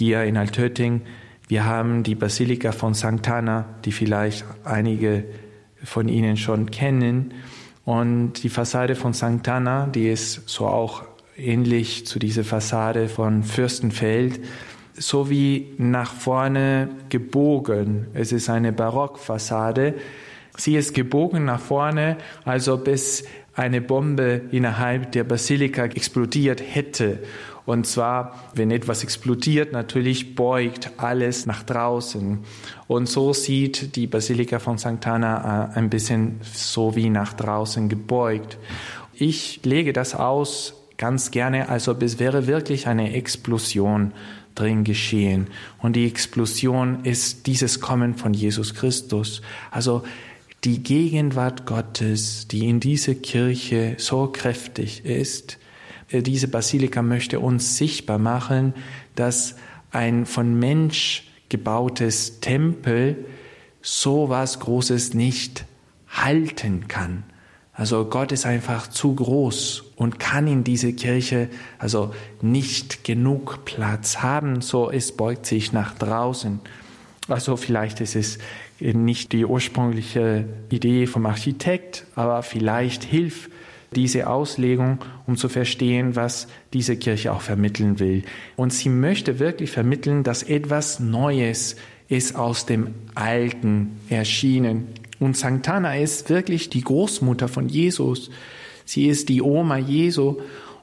Hier 0.04 0.24
in 0.24 0.36
Altötting. 0.36 1.00
Wir 1.48 1.64
haben 1.64 2.02
die 2.02 2.14
Basilika 2.14 2.72
von 2.72 2.94
St. 2.94 3.26
Anna, 3.26 3.64
die 3.86 3.92
vielleicht 3.92 4.44
einige 4.62 5.24
von 5.82 6.08
Ihnen 6.08 6.36
schon 6.36 6.70
kennen. 6.70 7.32
Und 7.86 8.42
die 8.42 8.50
Fassade 8.50 8.96
von 8.96 9.14
St. 9.14 9.48
Anna, 9.48 9.86
die 9.86 10.10
ist 10.10 10.46
so 10.46 10.66
auch 10.66 11.04
ähnlich 11.38 12.06
zu 12.06 12.18
dieser 12.18 12.44
Fassade 12.44 13.08
von 13.08 13.42
Fürstenfeld, 13.44 14.40
so 14.92 15.30
wie 15.30 15.72
nach 15.78 16.12
vorne 16.12 16.90
gebogen. 17.08 18.08
Es 18.12 18.30
ist 18.30 18.50
eine 18.50 18.72
Barockfassade. 18.72 19.94
Sie 20.58 20.76
ist 20.76 20.92
gebogen 20.92 21.46
nach 21.46 21.60
vorne, 21.60 22.18
also 22.44 22.76
bis 22.76 23.24
eine 23.54 23.80
Bombe 23.80 24.42
innerhalb 24.50 25.12
der 25.12 25.24
Basilika 25.24 25.84
explodiert 25.86 26.62
hätte. 26.62 27.20
Und 27.66 27.86
zwar, 27.86 28.44
wenn 28.54 28.70
etwas 28.70 29.02
explodiert, 29.02 29.72
natürlich 29.72 30.34
beugt 30.34 30.90
alles 30.98 31.46
nach 31.46 31.62
draußen. 31.62 32.40
Und 32.86 33.08
so 33.08 33.32
sieht 33.32 33.96
die 33.96 34.06
Basilika 34.06 34.58
von 34.58 34.76
St. 34.78 35.06
Anna 35.06 35.72
äh, 35.72 35.78
ein 35.78 35.88
bisschen 35.88 36.40
so 36.42 36.94
wie 36.94 37.08
nach 37.08 37.32
draußen 37.32 37.88
gebeugt. 37.88 38.58
Ich 39.14 39.60
lege 39.64 39.92
das 39.92 40.14
aus 40.14 40.74
ganz 40.98 41.30
gerne, 41.30 41.68
als 41.68 41.88
ob 41.88 42.02
es 42.02 42.18
wäre 42.18 42.46
wirklich 42.46 42.86
eine 42.86 43.14
Explosion 43.14 44.12
drin 44.54 44.84
geschehen. 44.84 45.48
Und 45.78 45.96
die 45.96 46.06
Explosion 46.06 47.04
ist 47.04 47.46
dieses 47.46 47.80
Kommen 47.80 48.14
von 48.14 48.34
Jesus 48.34 48.74
Christus. 48.74 49.40
Also 49.70 50.04
die 50.64 50.82
Gegenwart 50.82 51.66
Gottes, 51.66 52.46
die 52.48 52.68
in 52.68 52.80
dieser 52.80 53.14
Kirche 53.14 53.96
so 53.98 54.28
kräftig 54.28 55.04
ist, 55.04 55.58
diese 56.10 56.48
Basilika 56.48 57.02
möchte 57.02 57.40
uns 57.40 57.76
sichtbar 57.76 58.18
machen, 58.18 58.74
dass 59.14 59.56
ein 59.90 60.26
von 60.26 60.58
Mensch 60.58 61.24
gebautes 61.48 62.40
Tempel 62.40 63.24
so 63.80 64.28
was 64.28 64.60
Großes 64.60 65.14
nicht 65.14 65.66
halten 66.08 66.88
kann. 66.88 67.24
Also 67.72 68.04
Gott 68.04 68.30
ist 68.30 68.46
einfach 68.46 68.86
zu 68.86 69.14
groß 69.14 69.92
und 69.96 70.20
kann 70.20 70.46
in 70.46 70.62
diese 70.62 70.92
Kirche 70.92 71.48
also 71.78 72.14
nicht 72.40 73.02
genug 73.02 73.64
Platz 73.64 74.18
haben, 74.18 74.60
so 74.60 74.90
es 74.90 75.12
beugt 75.12 75.44
sich 75.44 75.72
nach 75.72 75.94
draußen. 75.94 76.60
Also 77.26 77.56
vielleicht 77.56 78.00
ist 78.00 78.14
es 78.14 78.38
nicht 78.78 79.32
die 79.32 79.44
ursprüngliche 79.44 80.44
Idee 80.70 81.06
vom 81.06 81.26
Architekt, 81.26 82.06
aber 82.14 82.42
vielleicht 82.42 83.02
hilft 83.02 83.50
diese 83.96 84.28
Auslegung, 84.28 84.98
um 85.26 85.36
zu 85.36 85.48
verstehen, 85.48 86.16
was 86.16 86.48
diese 86.72 86.96
Kirche 86.96 87.32
auch 87.32 87.40
vermitteln 87.40 87.98
will. 88.00 88.24
Und 88.56 88.72
sie 88.72 88.90
möchte 88.90 89.38
wirklich 89.38 89.70
vermitteln, 89.70 90.22
dass 90.22 90.42
etwas 90.42 91.00
Neues 91.00 91.76
ist 92.08 92.36
aus 92.36 92.66
dem 92.66 92.88
Alten 93.14 94.00
erschienen. 94.08 94.88
Und 95.20 95.36
Santana 95.36 95.96
ist 95.96 96.28
wirklich 96.28 96.68
die 96.70 96.82
Großmutter 96.82 97.48
von 97.48 97.68
Jesus. 97.68 98.30
Sie 98.84 99.06
ist 99.06 99.28
die 99.28 99.40
Oma 99.40 99.78
Jesu. 99.78 100.36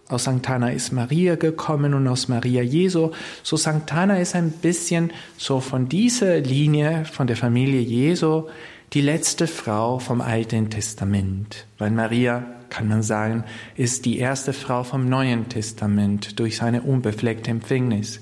Aus 0.08 0.26
Santana 0.26 0.72
ist 0.72 0.92
Maria 0.92 1.36
gekommen 1.36 1.94
und 1.94 2.08
aus 2.08 2.28
Maria 2.28 2.62
Jesu. 2.62 3.12
So 3.44 3.56
Santana 3.56 4.20
ist 4.20 4.36
ein 4.36 4.52
bisschen 4.52 5.12
so 5.38 5.60
von 5.60 5.88
dieser 5.88 6.40
Linie, 6.40 7.06
von 7.06 7.28
der 7.28 7.38
Familie 7.38 7.82
Jesu, 7.82 8.48
die 8.94 9.02
letzte 9.02 9.48
Frau 9.48 10.00
vom 10.00 10.20
Alten 10.20 10.70
Testament. 10.70 11.66
Weil 11.78 11.92
Maria, 11.92 12.46
kann 12.72 12.88
man 12.88 13.04
sagen, 13.04 13.44
ist 13.76 14.06
die 14.06 14.18
erste 14.18 14.54
Frau 14.54 14.84
vom 14.84 15.08
Neuen 15.08 15.50
Testament 15.50 16.40
durch 16.40 16.58
seine 16.58 16.82
unbefleckte 16.82 17.52
Empfängnis. 17.52 18.22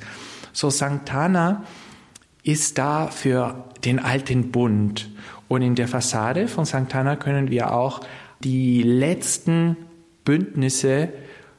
So 0.51 0.70
Santana 0.70 1.63
ist 2.44 2.77
da 2.77 3.08
für 3.08 3.63
den 3.86 4.00
alten 4.00 4.51
Bund. 4.51 5.09
Und 5.48 5.62
in 5.62 5.75
der 5.75 5.88
Fassade 5.88 6.48
von 6.48 6.66
St. 6.66 6.94
Anna 6.94 7.16
können 7.16 7.50
wir 7.50 7.74
auch 7.74 8.01
die 8.44 8.83
letzten 8.83 9.77
Bündnisse, 10.25 11.09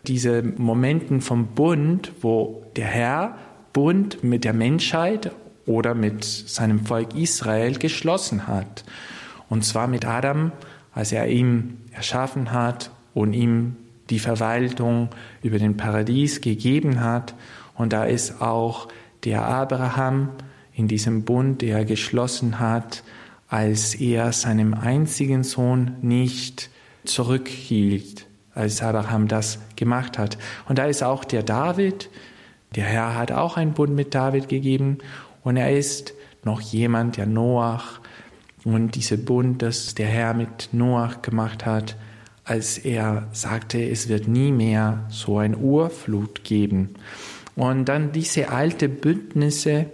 diese 0.07 0.42
Momenten 0.42 1.20
vom 1.20 1.48
Bund, 1.48 2.12
wo 2.20 2.64
der 2.76 2.87
Herr 2.87 3.38
Bund 3.72 4.24
mit 4.24 4.44
der 4.44 4.53
Menschheit 4.53 5.31
oder 5.66 5.94
mit 5.94 6.24
seinem 6.24 6.87
Volk 6.87 7.14
Israel 7.14 7.79
geschlossen 7.79 8.48
hat. 8.48 8.85
Und 9.48 9.64
zwar 9.64 9.87
mit 9.87 10.05
Adam, 10.05 10.53
als 10.92 11.12
er 11.12 11.29
ihn 11.29 11.80
erschaffen 11.92 12.53
hat 12.53 12.90
und 13.14 13.33
ihm 13.33 13.76
die 14.11 14.18
Verwaltung 14.18 15.09
über 15.42 15.59
den 15.59 15.76
Paradies 15.76 16.40
gegeben 16.40 17.00
hat. 17.00 17.35
Und 17.74 17.92
da 17.92 18.05
ist 18.05 18.40
auch 18.40 18.88
der 19.24 19.44
Abraham 19.44 20.31
in 20.74 20.88
diesem 20.88 21.24
Bund, 21.24 21.62
der 21.62 21.79
er 21.79 21.85
geschlossen 21.85 22.59
hat, 22.59 23.03
als 23.48 23.94
er 23.94 24.33
seinem 24.33 24.74
einzigen 24.74 25.42
Sohn 25.44 25.96
nicht 26.03 26.70
zurückhielt, 27.05 28.26
als 28.55 28.83
Abraham 28.83 29.29
das 29.29 29.59
gemacht 29.76 30.18
hat. 30.18 30.38
Und 30.68 30.79
da 30.79 30.85
ist 30.85 31.03
auch 31.03 31.24
der 31.24 31.42
David, 31.42 32.11
der 32.76 32.85
Herr 32.85 33.16
hat 33.16 33.33
auch 33.33 33.57
einen 33.57 33.72
Bund 33.72 33.94
mit 33.94 34.14
David 34.14 34.48
gegeben 34.48 34.98
und 35.42 35.57
er 35.57 35.76
ist 35.76 36.14
noch 36.44 36.61
jemand, 36.61 37.16
der 37.16 37.26
Noach 37.26 38.00
und 38.64 38.94
diese 38.94 39.18
Bund, 39.18 39.62
das 39.62 39.94
der 39.94 40.07
Herr 40.07 40.35
mit 40.35 40.70
Noach 40.73 41.23
gemacht 41.23 41.66
hat, 41.66 41.96
als 42.44 42.79
er 42.79 43.29
sagte, 43.33 43.83
es 43.83 44.09
wird 44.09 44.29
nie 44.29 44.53
mehr 44.53 45.07
so 45.09 45.38
ein 45.38 45.57
Urflut 45.57 46.44
geben. 46.44 46.90
Und 47.57 47.85
dann 47.87 48.12
diese 48.12 48.51
alte 48.51 48.88
Bündnisse 48.88 49.87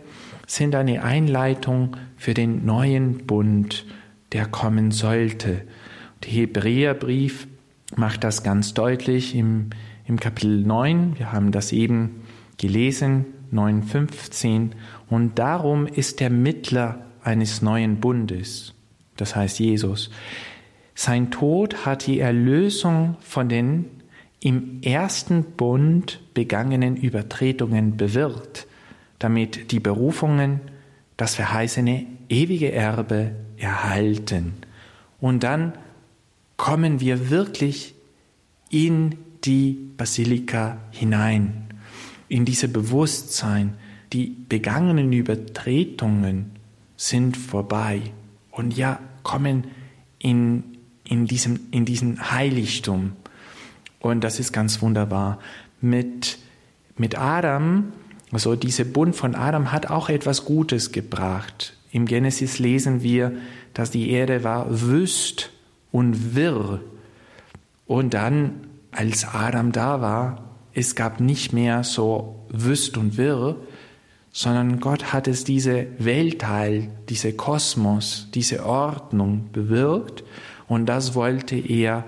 sind 0.47 0.75
eine 0.75 1.03
Einleitung 1.03 1.97
für 2.17 2.35
den 2.35 2.65
neuen 2.65 3.27
Bund, 3.27 3.85
der 4.33 4.47
kommen 4.47 4.91
sollte. 4.91 5.63
Der 6.25 6.31
Hebräerbrief 6.31 7.47
macht 7.95 8.25
das 8.25 8.43
ganz 8.43 8.75
deutlich 8.75 9.35
im, 9.35 9.71
im 10.07 10.19
Kapitel 10.19 10.63
9. 10.63 11.19
Wir 11.19 11.33
haben 11.33 11.53
das 11.53 11.73
eben 11.73 12.23
gelesen, 12.59 13.27
9.15. 13.53 14.71
Und 15.09 15.39
darum 15.39 15.87
ist 15.87 16.21
der 16.21 16.31
Mittler 16.31 17.06
eines 17.27 17.61
neuen 17.61 18.01
Bundes, 18.01 18.73
das 19.17 19.35
heißt 19.35 19.59
Jesus. 19.59 20.11
Sein 20.95 21.31
Tod 21.31 21.85
hat 21.85 22.07
die 22.07 22.21
Erlösung 22.21 23.17
von 23.21 23.49
den 23.49 23.87
im 24.41 24.81
ersten 24.83 25.43
Bund 25.43 26.21
begangenen 26.35 26.97
Übertretungen 26.97 27.97
bewirkt, 27.97 28.67
damit 29.19 29.73
die 29.73 29.81
Berufungen 29.81 30.61
das 31.17 31.35
verheißene 31.35 32.07
ewige 32.29 32.73
Erbe 32.73 33.33
erhalten. 33.57 34.55
Und 35.21 35.43
dann 35.43 35.73
kommen 36.57 37.01
wir 37.01 37.31
wirklich 37.31 37.95
in 38.71 39.17
die 39.45 39.91
Basilika 39.97 40.79
hinein, 40.91 41.65
in 42.29 42.45
diese 42.45 42.69
Bewusstsein, 42.69 43.75
die 44.13 44.37
begangenen 44.49 45.13
Übertretungen 45.13 46.56
sind 46.97 47.37
vorbei 47.37 48.01
und 48.51 48.77
ja, 48.77 48.99
kommen 49.23 49.65
in, 50.19 50.65
in, 51.05 51.27
diesem, 51.27 51.61
in 51.71 51.85
diesen 51.85 52.31
Heiligtum. 52.31 53.13
Und 54.01 54.25
das 54.25 54.41
ist 54.41 54.53
ganz 54.53 54.81
wunderbar. 54.83 55.39
Mit, 55.81 56.39
mit 56.97 57.19
Adam, 57.19 57.93
also 58.33 58.57
dieser 58.57 58.85
Bund 58.85 59.15
von 59.15 59.35
Adam 59.35 59.73
hat 59.73 59.91
auch 59.91 60.09
etwas 60.09 60.45
Gutes 60.45 60.93
gebracht. 60.93 61.77
Im 61.93 62.07
Genesis 62.07 62.59
lesen 62.59 63.03
wir, 63.03 63.33
dass 63.75 63.91
die 63.91 64.11
Erde 64.11 64.45
war 64.45 64.81
wüst 64.81 65.51
und 65.93 66.35
wirr. 66.35 66.81
Und 67.87 68.15
dann, 68.15 68.67
als 68.91 69.27
Adam 69.27 69.73
da 69.73 70.01
war, 70.01 70.45
es 70.75 70.95
gab 70.95 71.21
nicht 71.21 71.53
mehr 71.53 71.85
so 71.85 72.47
wüst 72.49 72.97
und 72.97 73.17
wirr, 73.17 73.57
sondern 74.37 74.81
Gott 74.81 75.15
hat 75.15 75.29
es 75.29 75.45
diese 75.45 75.87
Weltteil, 75.97 76.91
diese 77.09 77.33
Kosmos, 77.33 78.29
diese 78.35 78.67
Ordnung 78.67 79.49
bewirkt 79.51 80.25
und 80.69 80.85
das 80.85 81.15
wollte 81.15 81.57
er 81.57 82.05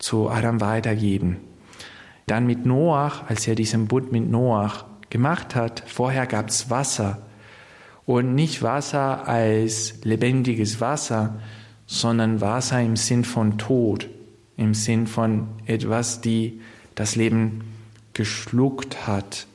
zu 0.00 0.28
Adam 0.28 0.60
weitergeben. 0.60 1.36
Dann 2.26 2.44
mit 2.44 2.66
Noach, 2.66 3.22
als 3.28 3.46
er 3.46 3.54
diesen 3.54 3.86
Bund 3.86 4.10
mit 4.10 4.28
Noach 4.28 4.84
gemacht 5.10 5.54
hat, 5.54 5.84
vorher 5.86 6.26
gab 6.26 6.48
es 6.48 6.70
Wasser 6.70 7.22
und 8.04 8.34
nicht 8.34 8.64
Wasser 8.64 9.28
als 9.28 9.94
lebendiges 10.02 10.80
Wasser, 10.80 11.38
sondern 11.86 12.40
Wasser 12.40 12.80
im 12.80 12.96
Sinn 12.96 13.22
von 13.22 13.58
Tod, 13.58 14.08
im 14.56 14.74
Sinn 14.74 15.06
von 15.06 15.46
etwas, 15.66 16.20
die 16.20 16.62
das 16.96 17.14
Leben 17.14 17.60
geschluckt 18.12 19.06
hat, 19.06 19.46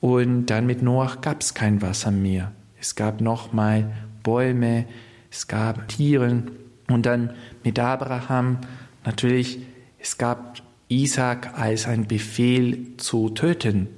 und 0.00 0.46
dann 0.46 0.66
mit 0.66 0.82
Noach 0.82 1.20
gab 1.20 1.40
es 1.40 1.54
kein 1.54 1.82
Wasser 1.82 2.10
mehr. 2.10 2.52
Es 2.80 2.94
gab 2.94 3.20
nochmal 3.20 3.92
Bäume, 4.22 4.86
es 5.30 5.48
gab 5.48 5.88
Tiere. 5.88 6.42
Und 6.88 7.06
dann 7.06 7.30
mit 7.64 7.78
Abraham 7.78 8.58
natürlich, 9.04 9.60
es 9.98 10.18
gab 10.18 10.62
Isaac 10.88 11.58
als 11.58 11.86
ein 11.86 12.06
Befehl 12.06 12.96
zu 12.96 13.30
töten, 13.30 13.88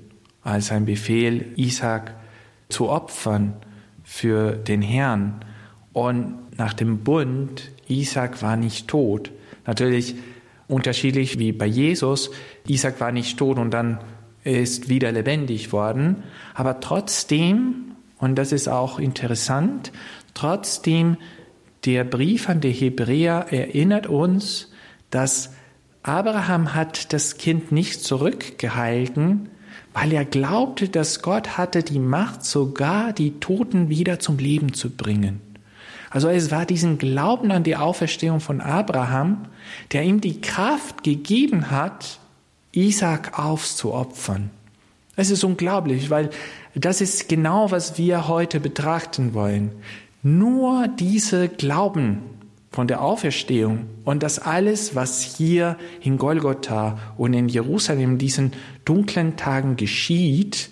als 0.42 0.72
ein 0.72 0.86
Befehl, 0.86 1.52
Isaac 1.56 2.14
zu 2.68 2.88
opfern 2.88 3.54
für 4.04 4.52
den 4.52 4.80
Herrn. 4.80 5.44
Und 5.92 6.36
nach 6.56 6.72
dem 6.72 6.98
Bund, 7.04 7.70
Isaac 7.88 8.42
war 8.42 8.56
nicht 8.56 8.88
tot. 8.88 9.30
Natürlich 9.66 10.14
unterschiedlich 10.66 11.38
wie 11.38 11.52
bei 11.52 11.66
Jesus. 11.66 12.30
Isaac 12.66 13.00
war 13.00 13.12
nicht 13.12 13.38
tot 13.38 13.58
und 13.58 13.70
dann 13.70 13.98
ist 14.48 14.88
wieder 14.88 15.12
lebendig 15.12 15.72
worden. 15.72 16.24
Aber 16.54 16.80
trotzdem, 16.80 17.92
und 18.18 18.36
das 18.36 18.52
ist 18.52 18.68
auch 18.68 18.98
interessant, 18.98 19.92
trotzdem 20.34 21.16
der 21.84 22.04
Brief 22.04 22.48
an 22.48 22.60
die 22.60 22.72
Hebräer 22.72 23.46
erinnert 23.50 24.06
uns, 24.06 24.72
dass 25.10 25.52
Abraham 26.02 26.74
hat 26.74 27.12
das 27.12 27.36
Kind 27.36 27.70
nicht 27.70 28.02
zurückgehalten, 28.02 29.50
weil 29.92 30.12
er 30.12 30.24
glaubte, 30.24 30.88
dass 30.88 31.22
Gott 31.22 31.58
hatte 31.58 31.82
die 31.82 31.98
Macht, 31.98 32.44
sogar 32.44 33.12
die 33.12 33.40
Toten 33.40 33.88
wieder 33.88 34.18
zum 34.18 34.38
Leben 34.38 34.72
zu 34.72 34.90
bringen. 34.90 35.40
Also 36.10 36.28
es 36.28 36.50
war 36.50 36.64
diesen 36.64 36.98
Glauben 36.98 37.50
an 37.50 37.64
die 37.64 37.76
Auferstehung 37.76 38.40
von 38.40 38.60
Abraham, 38.60 39.46
der 39.92 40.04
ihm 40.04 40.20
die 40.20 40.40
Kraft 40.40 41.04
gegeben 41.04 41.70
hat, 41.70 42.18
Isaac 42.72 43.38
aufzuopfern. 43.38 44.50
Es 45.16 45.30
ist 45.30 45.44
unglaublich, 45.44 46.10
weil 46.10 46.30
das 46.74 47.00
ist 47.00 47.28
genau, 47.28 47.70
was 47.70 47.98
wir 47.98 48.28
heute 48.28 48.60
betrachten 48.60 49.34
wollen. 49.34 49.72
Nur 50.22 50.88
diese 50.88 51.48
Glauben 51.48 52.20
von 52.70 52.86
der 52.86 53.02
Auferstehung 53.02 53.86
und 54.04 54.22
das 54.22 54.38
alles, 54.38 54.94
was 54.94 55.22
hier 55.22 55.76
in 56.00 56.18
Golgotha 56.18 56.98
und 57.16 57.32
in 57.32 57.48
Jerusalem 57.48 58.12
in 58.12 58.18
diesen 58.18 58.52
dunklen 58.84 59.36
Tagen 59.36 59.76
geschieht, 59.76 60.70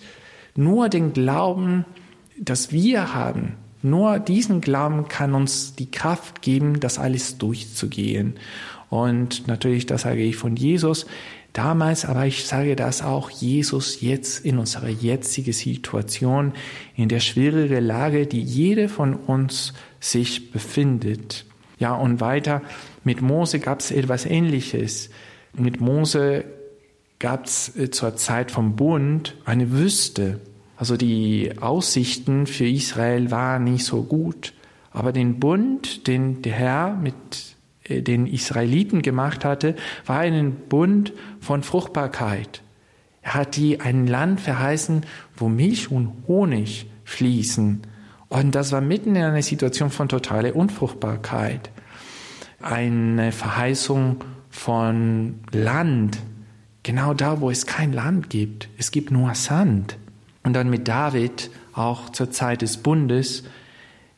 nur 0.55 0.89
den 0.89 1.13
Glauben, 1.13 1.85
dass 2.39 2.71
wir 2.71 3.15
haben, 3.15 3.55
nur 3.83 4.19
diesen 4.19 4.61
Glauben 4.61 5.09
kann 5.09 5.35
uns 5.35 5.75
die 5.75 5.91
Kraft 5.91 6.43
geben, 6.43 6.81
das 6.81 6.99
alles 6.99 7.39
durchzugehen. 7.39 8.35
Und 8.91 9.47
natürlich, 9.49 9.87
das 9.87 10.03
sage 10.03 10.23
ich 10.23 10.37
von 10.37 10.57
Jesus 10.57 11.07
damals, 11.57 12.05
aber 12.05 12.27
ich 12.27 12.45
sage 12.45 12.77
das 12.77 13.03
auch 13.03 13.31
Jesus 13.31 14.01
jetzt 14.01 14.45
in 14.45 14.59
unserer 14.59 14.89
jetzigen 14.89 15.53
Situation, 15.53 16.53
in 16.97 17.09
der 17.09 17.21
schwierigen 17.21 17.85
Lage, 17.85 18.27
die 18.27 18.43
jede 18.43 18.89
von 18.89 19.15
uns 19.15 19.73
sich 20.01 20.51
befindet. 20.53 21.47
Ja, 21.79 21.95
und 21.95 22.21
weiter, 22.21 22.63
mit 23.05 23.23
Mose 23.23 23.59
gab 23.59 23.81
es 23.81 23.91
etwas 23.91 24.27
Ähnliches. 24.27 25.11
Mit 25.53 25.81
Mose 25.81 26.45
gab 27.19 27.47
es 27.47 27.75
äh, 27.77 27.91
zur 27.91 28.17
Zeit 28.17 28.51
vom 28.51 28.77
Bund 28.77 29.37
eine 29.45 29.73
Wüste. 29.73 30.41
Also 30.77 30.97
die 30.97 31.53
Aussichten 31.61 32.47
für 32.47 32.67
Israel 32.67 33.31
waren 33.31 33.65
nicht 33.65 33.85
so 33.85 34.03
gut. 34.03 34.53
Aber 34.91 35.13
den 35.13 35.39
Bund, 35.41 36.07
den 36.07 36.43
der 36.43 36.53
Herr 36.53 36.97
mit 36.97 37.56
den 37.89 38.27
Israeliten 38.27 39.03
gemacht 39.03 39.45
hatte, 39.45 39.77
war 40.05 40.21
ein 40.21 40.55
Bund 40.69 41.13
von 41.41 41.63
Fruchtbarkeit. 41.63 42.63
Er 43.23 43.35
hat 43.35 43.57
die 43.57 43.81
ein 43.81 44.07
Land 44.07 44.41
verheißen, 44.41 45.05
wo 45.37 45.49
Milch 45.49 45.91
und 45.91 46.13
Honig 46.29 46.87
fließen. 47.05 47.83
Und 48.29 48.55
das 48.55 48.73
war 48.73 48.81
mitten 48.81 49.17
in 49.17 49.23
einer 49.23 49.43
Situation 49.43 49.91
von 49.91 50.09
totaler 50.09 50.55
Unfruchtbarkeit. 50.55 51.71
Eine 52.61 53.33
Verheißung 53.33 54.25
von 54.49 55.41
Land, 55.53 56.19
genau 56.83 57.15
da, 57.15 57.41
wo 57.41 57.51
es 57.51 57.67
kein 57.67 57.93
Land 57.93 58.31
gibt. 58.31 58.69
Es 58.79 58.91
gibt 58.91 59.11
nur 59.11 59.35
Sand. 59.35 59.99
Und 60.43 60.53
dann 60.53 60.71
mit 60.71 60.87
David, 60.87 61.51
auch 61.73 62.11
zur 62.11 62.31
Zeit 62.31 62.63
des 62.63 62.77
Bundes, 62.77 63.45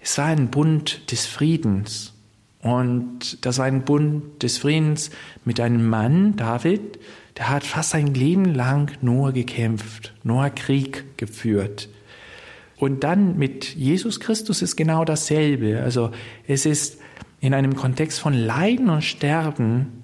es 0.00 0.18
war 0.18 0.26
ein 0.26 0.50
Bund 0.50 1.11
des 1.11 1.26
Friedens. 1.26 2.14
Und 2.61 3.44
das 3.47 3.59
war 3.59 3.66
ein 3.66 3.85
Bund 3.85 4.42
des 4.42 4.59
Friedens 4.59 5.11
mit 5.44 5.61
einem 5.61 5.88
Mann, 5.88 6.37
David, 6.37 6.99
der 7.37 7.49
hat 7.49 7.64
fast 7.64 7.90
sein 7.90 8.14
Leben 8.14 8.47
lang 8.47 8.90
nur 9.01 9.33
gekämpft, 9.33 10.12
nur 10.25 10.51
Krieg 10.51 11.16
geführt. 11.16 11.88
Und 12.77 13.05
dann 13.05 13.38
mit 13.38 13.75
Jesus 13.75 14.18
Christus 14.18 14.61
ist 14.62 14.77
genau 14.77 15.05
dasselbe. 15.05 15.81
Also 15.83 16.11
es 16.47 16.66
ist 16.66 16.99
in 17.40 17.55
einem 17.55 17.77
Kontext 17.77 18.18
von 18.18 18.33
Leiden 18.33 18.88
und 18.88 19.03
Sterben 19.03 20.03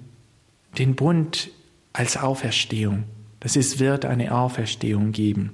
den 0.79 0.95
Bund 0.95 1.51
als 1.93 2.17
Auferstehung. 2.17 3.05
Das 3.41 3.57
ist, 3.57 3.79
wird 3.79 4.05
eine 4.05 4.35
Auferstehung 4.35 5.13
geben. 5.13 5.51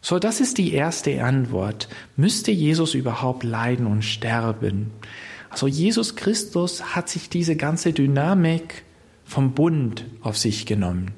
So, 0.00 0.18
das 0.18 0.40
ist 0.40 0.58
die 0.58 0.74
erste 0.74 1.24
Antwort. 1.24 1.88
Müsste 2.16 2.50
Jesus 2.50 2.94
überhaupt 2.94 3.42
leiden 3.42 3.86
und 3.86 4.02
sterben? 4.02 4.90
Also 5.54 5.68
Jesus 5.68 6.16
Christus 6.16 6.96
hat 6.96 7.08
sich 7.08 7.28
diese 7.28 7.54
ganze 7.54 7.92
Dynamik 7.92 8.82
vom 9.24 9.52
Bund 9.52 10.04
auf 10.20 10.36
sich 10.36 10.66
genommen. 10.66 11.12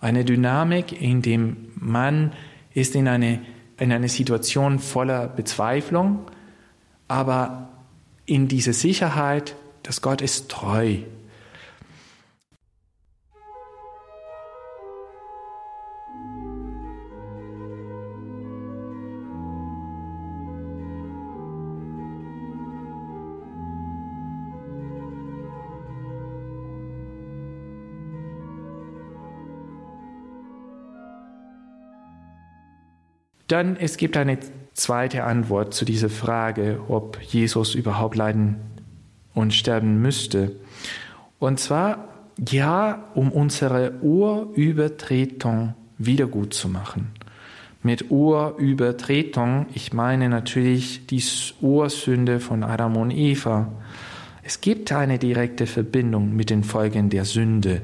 Eine 0.00 0.24
Dynamik, 0.24 1.00
in 1.00 1.22
dem 1.22 1.68
man 1.76 2.32
ist 2.74 2.96
in 2.96 3.06
eine 3.06 3.38
in 3.78 3.92
eine 3.92 4.08
Situation 4.08 4.80
voller 4.80 5.28
Bezweiflung, 5.28 6.18
aber 7.06 7.68
in 8.26 8.48
diese 8.48 8.72
Sicherheit, 8.72 9.54
dass 9.84 10.02
Gott 10.02 10.20
ist 10.20 10.48
treu. 10.50 10.96
Dann 33.50 33.76
es 33.76 33.96
gibt 33.96 34.16
eine 34.16 34.38
zweite 34.74 35.24
Antwort 35.24 35.74
zu 35.74 35.84
dieser 35.84 36.08
Frage, 36.08 36.80
ob 36.86 37.20
Jesus 37.20 37.74
überhaupt 37.74 38.14
leiden 38.14 38.56
und 39.34 39.52
sterben 39.52 40.00
müsste. 40.00 40.52
Und 41.40 41.58
zwar 41.58 42.10
ja, 42.48 43.10
um 43.14 43.32
unsere 43.32 43.94
Urübertretung 44.02 45.74
wiedergutzumachen. 45.98 47.08
Mit 47.82 48.12
Urübertretung, 48.12 49.66
ich 49.74 49.92
meine 49.92 50.28
natürlich 50.28 51.06
die 51.06 51.22
Ursünde 51.60 52.38
von 52.38 52.62
Adam 52.62 52.96
und 52.96 53.10
Eva. 53.10 53.72
Es 54.44 54.60
gibt 54.60 54.92
eine 54.92 55.18
direkte 55.18 55.66
Verbindung 55.66 56.36
mit 56.36 56.50
den 56.50 56.62
Folgen 56.62 57.10
der 57.10 57.24
Sünde, 57.24 57.82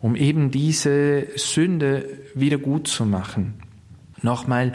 um 0.00 0.16
eben 0.16 0.50
diese 0.50 1.28
Sünde 1.36 2.04
wiedergutzumachen. 2.34 3.67
Nochmal, 4.22 4.72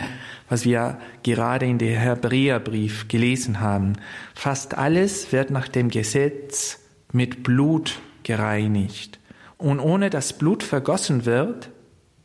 was 0.50 0.66
wir 0.66 1.00
gerade 1.24 1.66
in 1.66 1.78
der 1.78 2.00
Hebräerbrief 2.00 3.08
gelesen 3.08 3.60
haben. 3.60 3.94
Fast 4.34 4.78
alles 4.78 5.32
wird 5.32 5.52
nach 5.52 5.68
dem 5.68 5.90
Gesetz 5.90 6.80
mit 7.12 7.44
Blut 7.44 8.00
gereinigt. 8.24 9.20
Und 9.58 9.80
ohne 9.80 10.10
dass 10.10 10.34
Blut 10.34 10.64
vergossen 10.64 11.26
wird, 11.26 11.70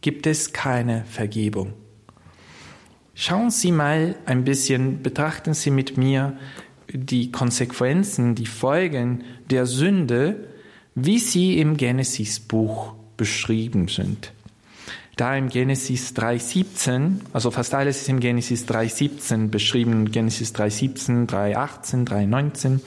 gibt 0.00 0.26
es 0.26 0.52
keine 0.52 1.04
Vergebung. 1.04 1.72
Schauen 3.14 3.50
Sie 3.50 3.72
mal 3.72 4.14
ein 4.26 4.44
bisschen, 4.44 5.02
betrachten 5.02 5.54
Sie 5.54 5.70
mit 5.70 5.96
mir 5.96 6.38
die 6.92 7.33
Konsequenzen, 7.33 8.37
die 8.37 8.46
Folgen 8.46 9.24
der 9.50 9.66
Sünde, 9.66 10.48
wie 10.94 11.18
sie 11.18 11.59
im 11.61 11.76
Genesis-Buch 11.76 12.94
beschrieben 13.16 13.88
sind 13.88 14.33
da 15.18 15.37
im 15.37 15.48
Genesis 15.48 16.12
3.17, 16.14 17.20
also 17.33 17.50
fast 17.50 17.74
alles 17.74 18.02
ist 18.02 18.09
im 18.09 18.20
Genesis 18.20 18.66
3.17 18.66 19.48
beschrieben, 19.48 20.11
Genesis 20.11 20.54
3.17, 20.54 21.28
3.18, 21.28 22.07
3.19, 22.07 22.81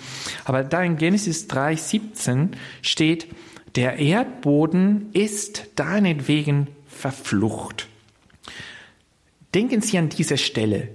aber 0.46 0.63
da 0.63 0.82
in 0.82 0.98
Genesis 0.98 1.48
3.17 1.50 2.50
steht, 2.82 3.28
der 3.76 4.00
Erdboden 4.00 5.10
ist 5.13 5.67
deinetwegen 5.76 6.67
verflucht. 6.88 7.88
Denken 9.54 9.82
Sie 9.82 9.98
an 9.98 10.10
diese 10.10 10.38
Stelle. 10.38 10.89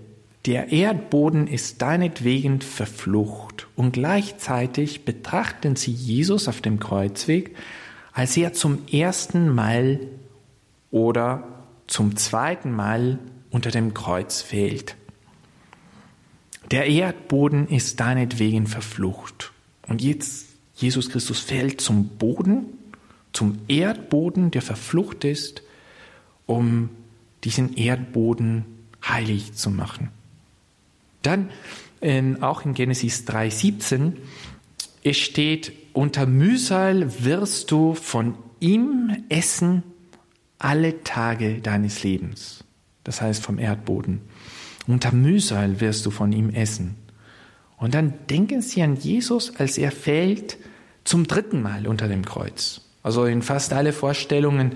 Der 0.47 0.73
Erdboden 0.73 1.49
ist 1.49 1.83
deinetwegen 1.83 2.61
verflucht. 2.61 3.67
Und 3.77 3.93
gleichzeitig 3.93 5.05
betrachten 5.05 5.77
Sie 5.77 5.91
Jesus 5.91 6.49
auf 6.49 6.61
dem 6.61 6.79
Kreuzweg, 6.79 7.57
als 8.13 8.37
er 8.37 8.53
zum 8.53 8.87
ersten 8.91 9.49
Mal 9.49 10.01
oder 10.91 11.65
zum 11.87 12.17
zweiten 12.17 12.73
Mal 12.73 13.19
unter 13.51 13.71
dem 13.71 13.95
Kreuz 13.95 14.43
fehlt. 14.43 14.97
Der 16.71 16.87
Erdboden 16.87 17.69
ist 17.69 18.01
deinetwegen 18.01 18.67
verflucht. 18.67 19.53
Und 19.87 20.03
jetzt, 20.03 20.49
Jesus 20.75 21.11
Christus 21.11 21.39
fällt 21.39 21.81
zum 21.81 22.09
Boden, 22.09 22.67
zum 23.33 23.59
Erdboden, 23.69 24.51
der 24.51 24.63
verflucht 24.63 25.25
ist, 25.25 25.63
um 26.45 26.91
diesen 27.45 27.77
Erdboden 27.77 28.65
heilig 29.07 29.55
zu 29.55 29.71
machen. 29.71 30.11
Dann 31.23 31.51
in, 32.01 32.43
auch 32.43 32.65
in 32.65 32.75
Genesis 32.75 33.25
3,17, 33.27 34.15
es 35.05 35.19
steht, 35.19 35.73
unter 35.93 36.27
Mühsal 36.27 37.25
wirst 37.25 37.71
du 37.71 37.95
von 37.95 38.35
ihm 38.59 39.25
essen 39.29 39.83
alle 40.59 41.03
Tage 41.03 41.61
deines 41.61 42.03
Lebens. 42.03 42.65
Das 43.05 43.21
heißt 43.21 43.43
vom 43.43 43.59
Erdboden. 43.59 44.21
Unter 44.87 45.13
Mühsal 45.13 45.81
wirst 45.81 46.07
du 46.07 46.11
von 46.11 46.33
ihm 46.33 46.51
essen. 46.51 46.97
Und 47.77 47.95
dann 47.95 48.15
denken 48.31 48.63
Sie 48.63 48.83
an 48.83 48.97
Jesus, 48.97 49.57
als 49.57 49.79
er 49.79 49.93
fällt 49.93 50.57
zum 51.05 51.27
dritten 51.27 51.63
Mal 51.63 51.87
unter 51.87 52.09
dem 52.09 52.25
Kreuz. 52.25 52.81
Also 53.03 53.25
in 53.27 53.43
fast 53.43 53.73
alle 53.73 53.93
Vorstellungen 53.93 54.73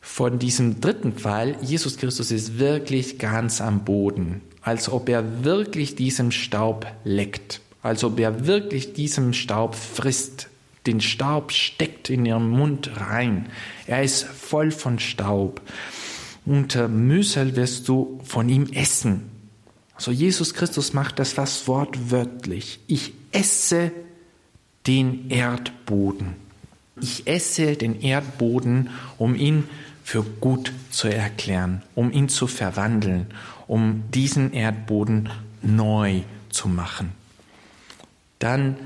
von 0.00 0.38
diesem 0.38 0.80
dritten 0.80 1.12
Fall, 1.12 1.56
Jesus 1.62 1.96
Christus 1.96 2.30
ist 2.30 2.58
wirklich 2.58 3.18
ganz 3.18 3.60
am 3.60 3.84
Boden, 3.84 4.40
als 4.60 4.88
ob 4.88 5.08
er 5.08 5.44
wirklich 5.44 5.96
diesem 5.96 6.30
Staub 6.30 6.86
leckt, 7.02 7.60
als 7.82 8.04
ob 8.04 8.20
er 8.20 8.46
wirklich 8.46 8.92
diesem 8.92 9.32
Staub 9.32 9.74
frisst. 9.74 10.48
Den 10.86 11.00
Staub 11.00 11.52
steckt 11.52 12.10
in 12.10 12.24
ihrem 12.26 12.48
Mund 12.48 12.90
rein. 12.96 13.46
Er 13.86 14.02
ist 14.02 14.24
voll 14.24 14.70
von 14.70 14.98
Staub. 14.98 15.60
Unter 16.44 16.88
Mühsal 16.88 17.56
wirst 17.56 17.88
du 17.88 18.20
von 18.24 18.48
ihm 18.48 18.66
essen. 18.72 19.30
Also 19.94 20.12
Jesus 20.12 20.54
Christus 20.54 20.92
macht 20.92 21.18
das 21.18 21.32
fast 21.32 21.66
wortwörtlich. 21.66 22.78
Ich 22.86 23.14
esse 23.32 23.90
den 24.86 25.30
Erdboden. 25.30 26.34
Ich 27.00 27.26
esse 27.26 27.76
den 27.76 28.00
Erdboden, 28.00 28.90
um 29.18 29.34
ihn 29.34 29.64
für 30.04 30.22
gut 30.22 30.72
zu 30.90 31.08
erklären, 31.08 31.82
um 31.94 32.12
ihn 32.12 32.28
zu 32.28 32.46
verwandeln, 32.46 33.26
um 33.66 34.04
diesen 34.14 34.52
Erdboden 34.52 35.30
neu 35.62 36.22
zu 36.50 36.68
machen. 36.68 37.10
Dann 38.38 38.74
äh, 38.74 38.76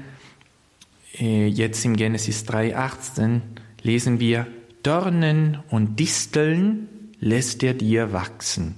jetzt 1.13 1.85
im 1.85 1.97
Genesis 1.97 2.45
3.18 2.45 3.41
lesen 3.83 4.21
wir, 4.21 4.47
Dornen 4.83 5.59
und 5.71 6.01
Disteln 6.01 6.89
lässt 7.21 7.63
er 7.63 7.75
dir 7.75 8.13
wachsen. 8.13 8.77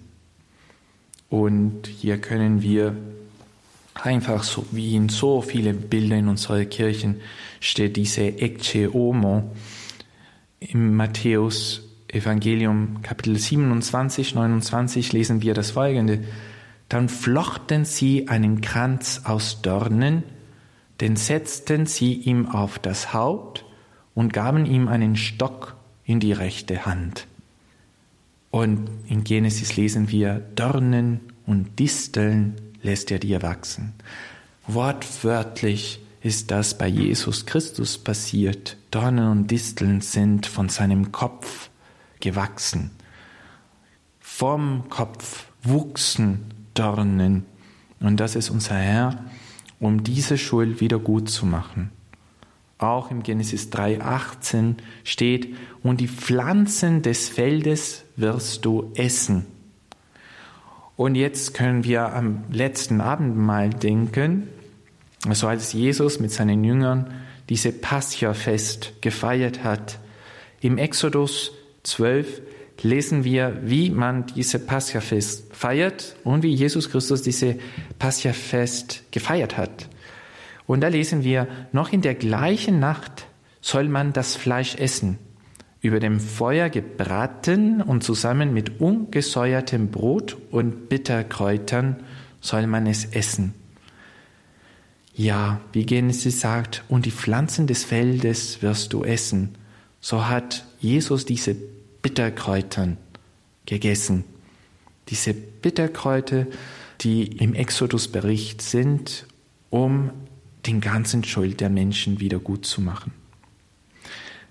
Und 1.29 1.87
hier 1.87 2.19
können 2.19 2.63
wir 2.63 2.97
einfach 3.95 4.43
so 4.43 4.67
wie 4.73 4.97
in 4.97 5.09
so 5.09 5.43
vielen 5.43 5.89
Bildern 5.89 6.21
in 6.21 6.29
unserer 6.29 6.65
Kirchen 6.65 7.21
steht 7.61 7.97
diese 7.97 8.23
Ecce 8.23 8.93
Homo 8.93 9.55
im 10.61 10.97
Matthäus 10.97 11.83
Evangelium 12.09 13.01
Kapitel 13.03 13.39
27, 13.39 14.35
29 14.35 15.13
lesen 15.13 15.43
wir 15.43 15.55
das 15.55 15.71
folgende. 15.73 16.23
Dann 16.89 17.09
flochten 17.09 17.87
sie 17.87 18.29
einen 18.29 18.61
Kranz 18.61 19.23
aus 19.25 19.63
Dornen, 19.63 20.23
den 21.03 21.17
setzten 21.17 21.87
sie 21.87 22.15
ihm 22.15 22.49
auf 22.49 22.79
das 22.79 23.13
Haupt 23.13 23.65
und 24.15 24.33
gaben 24.33 24.67
ihm 24.67 24.87
einen 24.87 25.17
Stock 25.17 25.75
in 26.05 26.21
die 26.21 26.33
rechte 26.33 26.87
Hand. 26.87 27.27
Und 28.53 28.89
in 29.09 29.25
Genesis 29.25 29.77
lesen 29.77 30.13
wir, 30.13 30.39
Dornen 30.55 31.19
und 31.45 31.81
Disteln 31.81 32.55
lässt 32.83 33.11
er 33.11 33.19
dir 33.19 33.43
wachsen. 33.43 33.95
Wortwörtlich 34.69 36.01
ist 36.21 36.53
das 36.53 36.79
bei 36.79 36.87
Jesus 36.87 37.47
Christus 37.47 37.99
passiert. 37.99 38.77
Dornen 38.93 39.29
und 39.29 39.51
Disteln 39.51 40.03
sind 40.03 40.47
von 40.47 40.69
seinem 40.69 41.11
Kopf 41.11 41.69
gewachsen. 42.21 42.93
Vom 44.21 44.89
Kopf 44.89 45.47
wuchsen 45.65 46.45
Dornen. 46.75 47.45
Und 47.99 48.21
das 48.21 48.37
ist 48.37 48.51
unser 48.51 48.77
Herr, 48.77 49.25
um 49.83 50.05
diese 50.05 50.39
Schuld 50.39 50.81
wieder 50.81 51.01
gut 51.01 51.29
zu 51.29 51.45
machen. 51.45 51.91
Auch 52.79 53.11
im 53.11 53.25
Genesis 53.25 53.69
3,18 53.73 54.77
steht, 55.03 55.57
und 55.83 56.01
die 56.01 56.07
Pflanzen 56.07 57.03
des 57.03 57.29
Feldes 57.29 58.05
wirst 58.17 58.65
du 58.65 58.93
essen. 58.95 59.45
Und 60.95 61.17
jetzt 61.17 61.55
können 61.55 61.83
wir 61.83 62.15
am 62.15 62.45
letzten 62.49 63.01
Abendmahl 63.01 63.71
denken, 63.71 64.47
also 65.27 65.49
als 65.49 65.73
Jesus 65.73 66.21
mit 66.21 66.31
seinen 66.31 66.63
Jüngern 66.63 67.13
diese 67.49 67.73
Pascha-Fest 67.73 68.93
gefeiert 69.01 69.65
hat. 69.65 69.99
Im 70.61 70.79
Exodus 70.79 71.51
12 71.83 72.41
lesen 72.83 73.25
wir, 73.25 73.59
wie 73.63 73.91
man 73.91 74.27
diese 74.27 74.59
Pascha-Fest 74.59 75.55
feiert 75.55 76.17
und 76.25 76.43
wie 76.43 76.55
Jesus 76.55 76.91
Christus 76.91 77.23
diese 77.23 77.57
Pascha-Fest 77.99 79.05
gefeiert 79.11 79.57
hat. 79.57 79.89
Und 80.67 80.81
da 80.81 80.89
lesen 80.89 81.25
wir, 81.25 81.47
noch 81.73 81.93
in 81.93 82.03
der 82.03 82.15
gleichen 82.15 82.81
Nacht 82.81 83.27
soll 83.61 83.89
man 83.89 84.13
das 84.13 84.37
Fleisch 84.37 84.77
essen, 84.77 85.19
über 85.81 86.01
dem 86.01 86.21
Feuer 86.21 86.69
gebraten 86.71 87.83
und 87.83 88.05
zusammen 88.05 88.55
mit 88.55 88.81
ungesäuertem 88.81 89.91
Brot 89.91 90.37
und 90.51 90.89
Bitterkräutern 90.89 91.97
soll 92.41 92.67
man 92.67 92.87
es 92.87 93.05
essen. 93.07 93.55
Ja, 95.15 95.61
wie 95.73 95.85
Genesis 95.85 96.41
sagt, 96.41 96.85
und 96.89 97.05
die 97.05 97.11
Pflanzen 97.11 97.67
des 97.67 97.85
Feldes 97.85 98.63
wirst 98.63 98.93
du 98.93 99.05
essen. 99.05 99.57
So 100.01 100.29
hat 100.29 100.65
Jesus 100.81 101.27
diese 101.27 101.55
Bitterkräutern 102.03 102.99
gegessen. 103.67 104.25
Diese 105.09 105.33
Bitterkräuter, 105.33 106.47
die 107.01 107.25
im 107.25 107.55
Exodusbericht 107.55 108.61
sind, 108.63 109.27
um 109.71 110.11
den 110.67 110.81
ganzen 110.81 111.25
Schuld 111.25 111.61
der 111.61 111.71
Menschen 111.71 112.21
wieder 112.21 112.39
gut 112.39 112.67
zu 112.67 112.81
machen. 112.81 113.13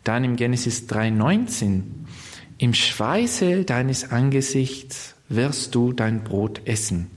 Dann 0.03 0.23
im 0.23 0.35
Genesis 0.35 0.87
3,19, 0.89 1.83
im 2.57 2.73
Schweiße 2.73 3.63
deines 3.63 4.11
Angesichts 4.11 5.15
wirst 5.29 5.75
du 5.75 5.93
dein 5.93 6.23
Brot 6.23 6.61
essen. 6.65 7.07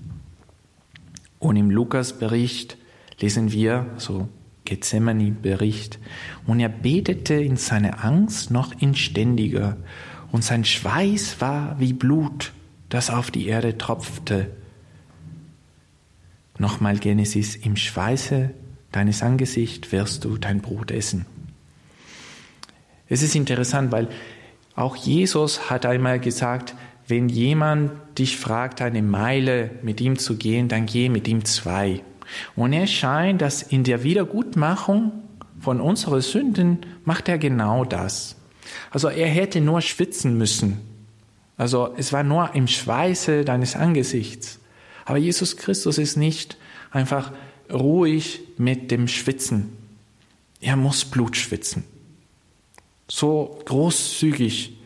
Und 1.38 1.56
im 1.56 1.70
Lukas-Bericht 1.70 2.76
lesen 3.20 3.52
wir, 3.52 3.90
so 3.96 4.28
Gethsemane-Bericht, 4.64 5.98
und 6.46 6.60
er 6.60 6.68
betete 6.68 7.34
in 7.34 7.56
seiner 7.56 8.04
Angst 8.04 8.50
noch 8.50 8.72
inständiger, 8.80 9.76
und 10.34 10.42
sein 10.42 10.64
Schweiß 10.64 11.40
war 11.40 11.76
wie 11.78 11.92
Blut, 11.92 12.50
das 12.88 13.08
auf 13.08 13.30
die 13.30 13.46
Erde 13.46 13.78
tropfte. 13.78 14.50
Nochmal 16.58 16.98
Genesis, 16.98 17.54
im 17.54 17.76
Schweiße 17.76 18.50
deines 18.90 19.22
Angesichts 19.22 19.92
wirst 19.92 20.24
du 20.24 20.36
dein 20.36 20.60
Brot 20.60 20.90
essen. 20.90 21.24
Es 23.08 23.22
ist 23.22 23.36
interessant, 23.36 23.92
weil 23.92 24.08
auch 24.74 24.96
Jesus 24.96 25.70
hat 25.70 25.86
einmal 25.86 26.18
gesagt, 26.18 26.74
wenn 27.06 27.28
jemand 27.28 27.92
dich 28.18 28.36
fragt, 28.36 28.82
eine 28.82 29.02
Meile 29.02 29.70
mit 29.82 30.00
ihm 30.00 30.18
zu 30.18 30.36
gehen, 30.36 30.66
dann 30.66 30.86
geh 30.86 31.10
mit 31.10 31.28
ihm 31.28 31.44
zwei. 31.44 32.02
Und 32.56 32.72
er 32.72 32.88
scheint, 32.88 33.40
dass 33.40 33.62
in 33.62 33.84
der 33.84 34.02
Wiedergutmachung 34.02 35.12
von 35.60 35.80
unseren 35.80 36.22
Sünden 36.22 36.78
macht 37.04 37.28
er 37.28 37.38
genau 37.38 37.84
das. 37.84 38.34
Also 38.90 39.08
er 39.08 39.28
hätte 39.28 39.60
nur 39.60 39.80
schwitzen 39.80 40.36
müssen. 40.36 40.80
Also 41.56 41.94
es 41.96 42.12
war 42.12 42.22
nur 42.22 42.54
im 42.54 42.66
Schweiße 42.66 43.44
deines 43.44 43.76
Angesichts. 43.76 44.58
Aber 45.04 45.18
Jesus 45.18 45.56
Christus 45.56 45.98
ist 45.98 46.16
nicht 46.16 46.56
einfach 46.90 47.32
ruhig 47.72 48.40
mit 48.56 48.90
dem 48.90 49.08
Schwitzen. 49.08 49.76
Er 50.60 50.76
muss 50.76 51.04
Blut 51.04 51.36
schwitzen. 51.36 51.84
So 53.08 53.60
großzügig 53.66 54.78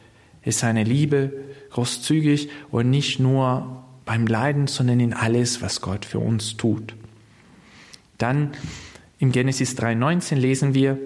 ist 0.43 0.59
seine 0.59 0.85
Liebe, 0.85 1.33
großzügig 1.71 2.49
und 2.71 2.91
nicht 2.91 3.21
nur 3.21 3.85
beim 4.05 4.27
Leiden, 4.27 4.67
sondern 4.67 5.01
in 5.01 5.13
alles, 5.13 5.63
was 5.63 5.81
Gott 5.81 6.05
für 6.05 6.19
uns 6.19 6.57
tut. 6.57 6.95
Dann 8.17 8.53
im 9.19 9.33
Genesis 9.33 9.77
3.19 9.77 10.37
lesen 10.37 10.75
wir, 10.75 10.99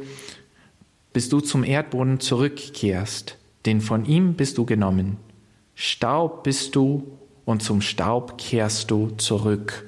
bis 1.13 1.29
du 1.29 1.41
zum 1.41 1.65
Erdboden 1.65 2.21
zurückkehrst, 2.21 3.37
denn 3.67 3.81
von 3.81 4.05
ihm 4.05 4.35
bist 4.35 4.59
du 4.59 4.65
genommen. 4.65 5.19
Staub 5.75 6.45
bist 6.45 6.75
du 6.77 7.07
und 7.45 7.63
zum 7.63 7.81
Staub 7.81 8.39
kehrst 8.39 8.91
du 8.91 9.09
zurück. 9.17 9.85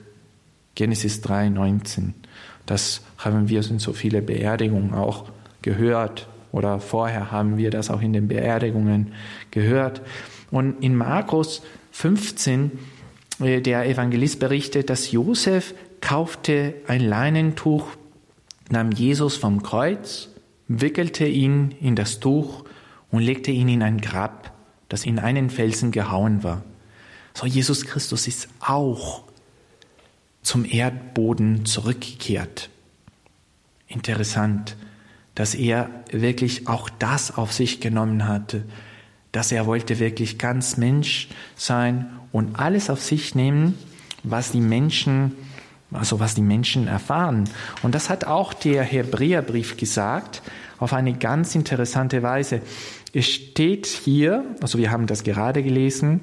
Genesis 0.75 1.23
3.19. 1.23 2.13
Das 2.67 3.03
haben 3.19 3.49
wir 3.49 3.69
in 3.69 3.79
so 3.79 3.93
viele 3.93 4.23
Beerdigungen 4.23 4.95
auch 4.95 5.27
gehört 5.63 6.29
oder 6.53 6.81
vorher 6.81 7.31
haben 7.31 7.57
wir 7.57 7.71
das 7.71 7.91
auch 7.91 8.01
in 8.01 8.13
den 8.13 8.29
Beerdigungen 8.29 9.13
gehört. 9.51 10.03
Und 10.51 10.83
in 10.83 10.97
Markus 10.97 11.63
15, 11.93 12.73
äh, 13.41 13.61
der 13.61 13.87
Evangelist 13.89 14.39
berichtet, 14.39 14.91
dass 14.91 15.11
Josef 15.11 15.75
kaufte 16.01 16.75
ein 16.87 17.01
Leinentuch, 17.01 17.89
nahm 18.71 18.93
Jesus 18.93 19.37
vom 19.37 19.63
Kreuz, 19.63 20.29
wickelte 20.69 21.27
ihn 21.27 21.75
in 21.81 21.97
das 21.97 22.21
Tuch 22.21 22.65
und 23.11 23.23
legte 23.23 23.51
ihn 23.51 23.69
in 23.69 23.83
ein 23.83 24.01
Grab, 24.01 24.53
das 24.89 25.05
in 25.05 25.19
einen 25.19 25.51
Felsen 25.51 25.93
gehauen 25.93 26.43
war. 26.43 26.63
So, 27.35 27.47
Jesus 27.47 27.85
Christus 27.85 28.27
ist 28.29 28.49
auch 28.61 29.25
zum 30.43 30.65
Erdboden 30.65 31.65
zurückgekehrt. 31.65 32.71
Interessant, 33.89 34.77
dass 35.35 35.55
er 35.55 35.91
wirklich 36.11 36.69
auch 36.69 36.89
das 36.89 37.37
auf 37.37 37.53
sich 37.53 37.81
genommen 37.81 38.29
hatte, 38.29 38.65
dass 39.33 39.51
er 39.51 39.67
wollte 39.67 39.99
wirklich 39.99 40.39
ganz 40.39 40.77
Mensch 40.77 41.29
sein 41.57 42.09
und 42.31 42.57
alles 42.59 42.89
auf 42.89 43.03
sich 43.03 43.35
nehmen, 43.35 43.77
was 44.23 44.53
die 44.53 44.61
Menschen, 44.61 45.33
also 45.95 46.21
was 46.21 46.35
die 46.35 46.43
Menschen 46.43 46.87
erfahren. 46.87 47.45
Und 47.83 47.95
das 47.95 48.11
hat 48.11 48.27
auch 48.27 48.53
der 48.53 48.83
Hebräerbrief 48.83 49.77
gesagt, 49.77 50.43
auf 50.79 50.93
eine 50.93 51.15
ganz 51.15 51.55
interessante 51.55 52.23
Weise. 52.23 52.61
Es 53.13 53.29
steht 53.29 53.87
hier, 53.87 54.45
also 54.61 54.79
wir 54.79 54.91
haben 54.91 55.07
das 55.07 55.23
gerade 55.23 55.63
gelesen, 55.63 56.21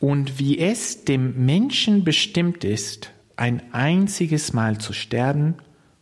und 0.00 0.38
wie 0.38 0.58
es 0.58 1.04
dem 1.04 1.46
Menschen 1.46 2.04
bestimmt 2.04 2.62
ist, 2.62 3.10
ein 3.36 3.62
einziges 3.72 4.52
Mal 4.52 4.78
zu 4.78 4.92
sterben, 4.92 5.54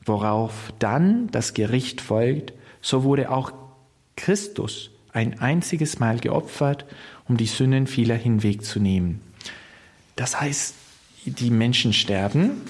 worauf 0.04 0.72
dann 0.80 1.30
das 1.30 1.54
Gericht 1.54 2.00
folgt, 2.00 2.52
so 2.80 3.04
wurde 3.04 3.30
auch 3.30 3.52
Christus 4.16 4.90
ein 5.12 5.40
einziges 5.40 5.98
Mal 5.98 6.18
geopfert, 6.18 6.84
um 7.28 7.36
die 7.36 7.46
Sünden 7.46 7.86
vieler 7.86 8.16
hinwegzunehmen. 8.16 9.20
Das 10.16 10.40
heißt, 10.40 10.74
die 11.24 11.50
Menschen 11.50 11.92
sterben, 11.92 12.62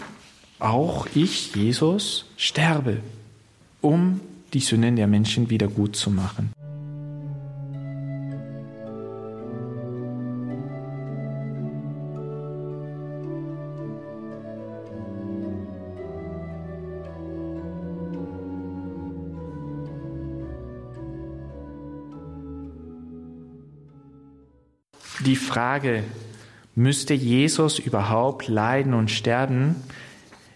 auch 0.59 1.07
ich, 1.15 1.55
Jesus, 1.55 2.27
sterbe, 2.37 3.01
um 3.81 4.21
die 4.53 4.61
Sünden 4.61 4.97
der 4.97 5.07
Menschen 5.07 5.51
wieder 5.51 5.69
gut 5.69 5.97
zu 5.97 6.11
machen. 6.11 6.53
die 25.25 25.37
Frage, 25.37 26.05
müsste 26.75 27.15
Jesus 27.15 27.79
überhaupt 27.79 28.49
leiden 28.49 28.95
und 28.95 29.11
sterben? 29.11 29.77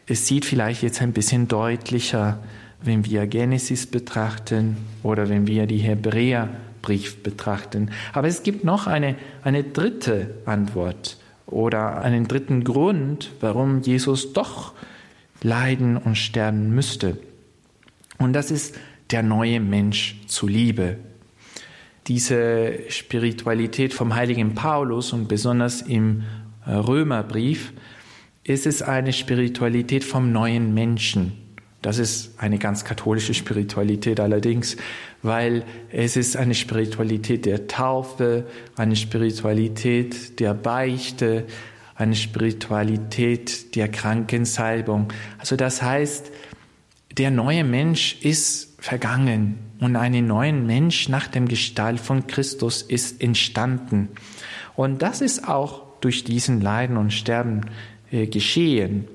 Es 0.07 0.27
sieht 0.27 0.45
vielleicht 0.45 0.83
jetzt 0.83 1.03
ein 1.03 1.13
bisschen 1.13 1.49
deutlicher, 1.49 2.39
wenn 2.83 3.05
wir 3.05 3.27
Genesis 3.27 3.87
betrachten 3.87 4.77
oder 5.03 5.29
wenn 5.29 5.47
wir 5.47 5.67
die 5.67 5.79
Hebräerbrief 5.79 7.23
betrachten. 7.23 7.91
Aber 8.13 8.29
es 8.29 8.43
gibt 8.43 8.65
noch 8.65 8.87
eine, 8.87 9.17
eine 9.43 9.65
dritte 9.65 10.35
Antwort 10.45 11.19
oder 11.47 12.03
einen 12.03 12.29
dritten 12.29 12.65
Grund, 12.65 13.33
warum 13.41 13.83
Jesus 13.83 14.33
doch 14.33 14.73
leiden 15.43 15.97
und 15.97 16.17
sterben 16.17 16.75
müsste. 16.75 17.19
Und 18.19 18.33
das 18.33 18.51
ist 18.51 18.77
der 19.11 19.23
neue 19.23 19.61
Mensch 19.61 20.21
zuliebe 20.27 20.99
diese 22.09 22.89
Spiritualität 22.89 23.93
vom 23.93 24.15
heiligen 24.15 24.55
Paulus 24.55 25.13
und 25.13 25.29
besonders 25.29 25.83
im 25.83 26.23
äh, 26.65 26.73
Römerbrief 26.73 27.73
ist 28.45 28.67
es 28.67 28.81
eine 28.83 29.13
Spiritualität 29.13 30.05
vom 30.05 30.31
neuen 30.31 30.73
Menschen. 30.73 31.33
Das 31.83 31.99
ist 31.99 32.41
eine 32.41 32.59
ganz 32.59 32.85
katholische 32.85 33.35
Spiritualität 33.35 34.21
allerdings, 34.21 34.77
weil 35.23 35.65
es 35.91 36.17
ist 36.17 36.37
eine 36.37 36.55
Spiritualität 36.55 37.45
der 37.45 37.67
Taufe, 37.67 38.47
eine 38.77 38.97
Spiritualität 38.97 40.39
der 40.41 40.55
Beichte, 40.55 41.45
eine 41.97 42.15
Spiritualität 42.15 43.75
der 43.75 43.89
Krankensalbung. 43.89 45.13
Also 45.39 45.57
das 45.57 45.83
heißt, 45.83 46.31
der 47.19 47.31
neue 47.31 47.65
Mensch 47.65 48.19
ist 48.21 48.77
vergangen 48.79 49.66
und 49.81 49.97
ein 49.97 50.27
neuen 50.27 50.67
Mensch 50.67 51.09
nach 51.09 51.27
dem 51.27 51.49
Gestalt 51.49 52.01
von 52.01 52.27
Christus 52.27 52.83
ist 52.83 53.23
entstanden. 53.23 54.09
Und 54.75 55.03
das 55.03 55.21
ist 55.21 55.49
auch 55.49 55.83
durch 56.01 56.25
diesen 56.25 56.61
Leiden 56.61 56.97
und 56.97 57.13
Sterben 57.13 57.63
äh, 58.11 58.27
geschehen. 58.27 59.07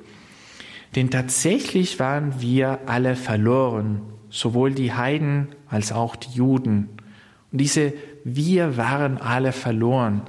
Denn 0.96 1.10
tatsächlich 1.10 2.00
waren 2.00 2.42
wir 2.42 2.80
alle 2.86 3.16
verloren, 3.16 4.02
sowohl 4.30 4.72
die 4.72 4.94
Heiden 4.94 5.48
als 5.70 5.92
auch 5.92 6.16
die 6.16 6.32
Juden. 6.32 6.90
Und 7.52 7.62
diese 7.62 7.94
wir 8.24 8.78
waren 8.78 9.18
alle 9.18 9.52
verloren. 9.52 10.22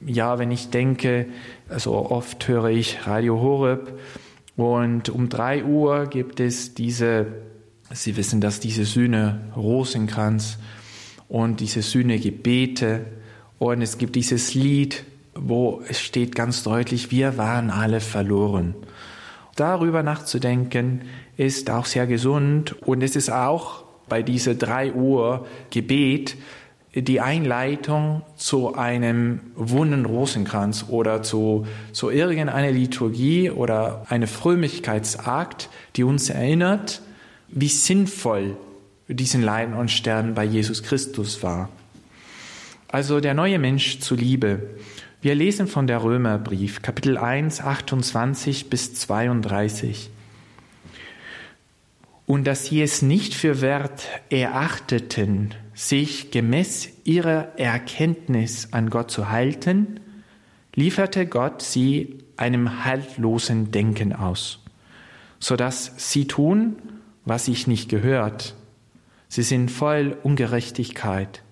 Ja, 0.00 0.38
wenn 0.38 0.50
ich 0.50 0.70
denke, 0.70 1.26
also 1.68 1.94
oft 2.10 2.46
höre 2.48 2.68
ich 2.70 3.06
Radio 3.06 3.40
Horeb 3.40 3.98
und 4.56 5.08
um 5.08 5.28
drei 5.28 5.64
Uhr 5.64 6.06
gibt 6.06 6.40
es 6.40 6.74
diese 6.74 7.26
Sie 7.92 8.16
wissen, 8.16 8.40
dass 8.40 8.60
diese 8.60 8.84
Sühne 8.84 9.40
Rosenkranz 9.56 10.58
und 11.28 11.60
diese 11.60 11.82
Sühne 11.82 12.18
Gebete 12.18 13.06
und 13.58 13.80
es 13.80 13.98
gibt 13.98 14.14
dieses 14.14 14.54
Lied, 14.54 15.04
wo 15.34 15.82
es 15.88 16.00
steht 16.00 16.34
ganz 16.34 16.62
deutlich, 16.62 17.10
wir 17.10 17.38
waren 17.38 17.70
alle 17.70 18.00
verloren. 18.00 18.74
Darüber 19.56 20.02
nachzudenken 20.02 21.02
ist 21.36 21.70
auch 21.70 21.86
sehr 21.86 22.06
gesund 22.06 22.76
und 22.82 23.02
es 23.02 23.16
ist 23.16 23.30
auch 23.30 23.84
bei 24.08 24.22
dieser 24.22 24.54
drei 24.54 24.92
Uhr 24.92 25.46
Gebet 25.70 26.36
die 26.94 27.20
Einleitung 27.20 28.22
zu 28.36 28.74
einem 28.74 29.40
wunden 29.54 30.04
Rosenkranz 30.04 30.86
oder 30.88 31.22
zu, 31.22 31.66
zu 31.92 32.10
irgendeiner 32.10 32.70
Liturgie 32.70 33.50
oder 33.50 34.04
einer 34.08 34.26
Frömmigkeitsakt, 34.26 35.68
die 35.96 36.04
uns 36.04 36.30
erinnert, 36.30 37.02
wie 37.48 37.68
sinnvoll 37.68 38.56
diesen 39.08 39.42
Leiden 39.42 39.74
und 39.74 39.90
Sterben 39.90 40.34
bei 40.34 40.44
Jesus 40.44 40.82
Christus 40.82 41.42
war. 41.42 41.70
Also 42.88 43.20
der 43.20 43.34
neue 43.34 43.58
Mensch 43.58 44.00
zu 44.00 44.14
Liebe. 44.14 44.70
Wir 45.20 45.34
lesen 45.34 45.66
von 45.66 45.86
der 45.86 46.02
Römerbrief, 46.02 46.82
Kapitel 46.82 47.18
1, 47.18 47.60
28 47.60 48.70
bis 48.70 48.94
32. 48.94 50.10
Und 52.26 52.46
dass 52.46 52.66
sie 52.66 52.82
es 52.82 53.02
nicht 53.02 53.34
für 53.34 53.60
wert 53.60 54.06
erachteten, 54.30 55.54
sich 55.74 56.30
gemäß 56.30 56.90
ihrer 57.04 57.58
Erkenntnis 57.58 58.68
an 58.72 58.90
Gott 58.90 59.10
zu 59.10 59.30
halten, 59.30 60.00
lieferte 60.74 61.26
Gott 61.26 61.62
sie 61.62 62.18
einem 62.36 62.84
haltlosen 62.84 63.70
Denken 63.70 64.12
aus, 64.12 64.60
so 65.40 65.56
dass 65.56 65.92
sie 65.96 66.26
tun, 66.26 66.76
was 67.28 67.44
sich 67.44 67.66
nicht 67.66 67.88
gehört. 67.88 68.54
Sie 69.28 69.42
sind 69.42 69.70
voll 69.70 70.16
Ungerechtigkeit, 70.22 71.42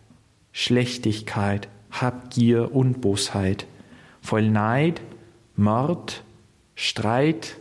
Schlechtigkeit, 0.52 1.68
Habgier 1.90 2.74
und 2.74 3.00
Bosheit, 3.00 3.66
voll 4.22 4.48
Neid, 4.48 5.02
Mord, 5.54 6.24
Streit, 6.74 7.56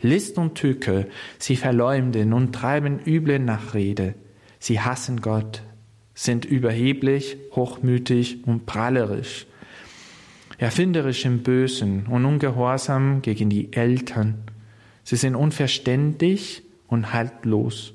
List 0.00 0.38
und 0.38 0.54
Tücke. 0.54 1.08
Sie 1.38 1.56
verleumden 1.56 2.32
und 2.32 2.52
treiben 2.52 3.00
üble 3.04 3.40
Nachrede. 3.40 4.14
Sie 4.60 4.80
hassen 4.80 5.20
Gott, 5.20 5.62
sind 6.14 6.44
überheblich, 6.44 7.36
hochmütig 7.54 8.46
und 8.46 8.66
prahlerisch, 8.66 9.46
erfinderisch 10.58 11.24
im 11.24 11.42
Bösen 11.42 12.06
und 12.06 12.24
ungehorsam 12.24 13.22
gegen 13.22 13.50
die 13.50 13.72
Eltern. 13.72 14.44
Sie 15.02 15.16
sind 15.16 15.34
unverständlich 15.34 16.62
und 16.88 17.12
haltlos, 17.12 17.92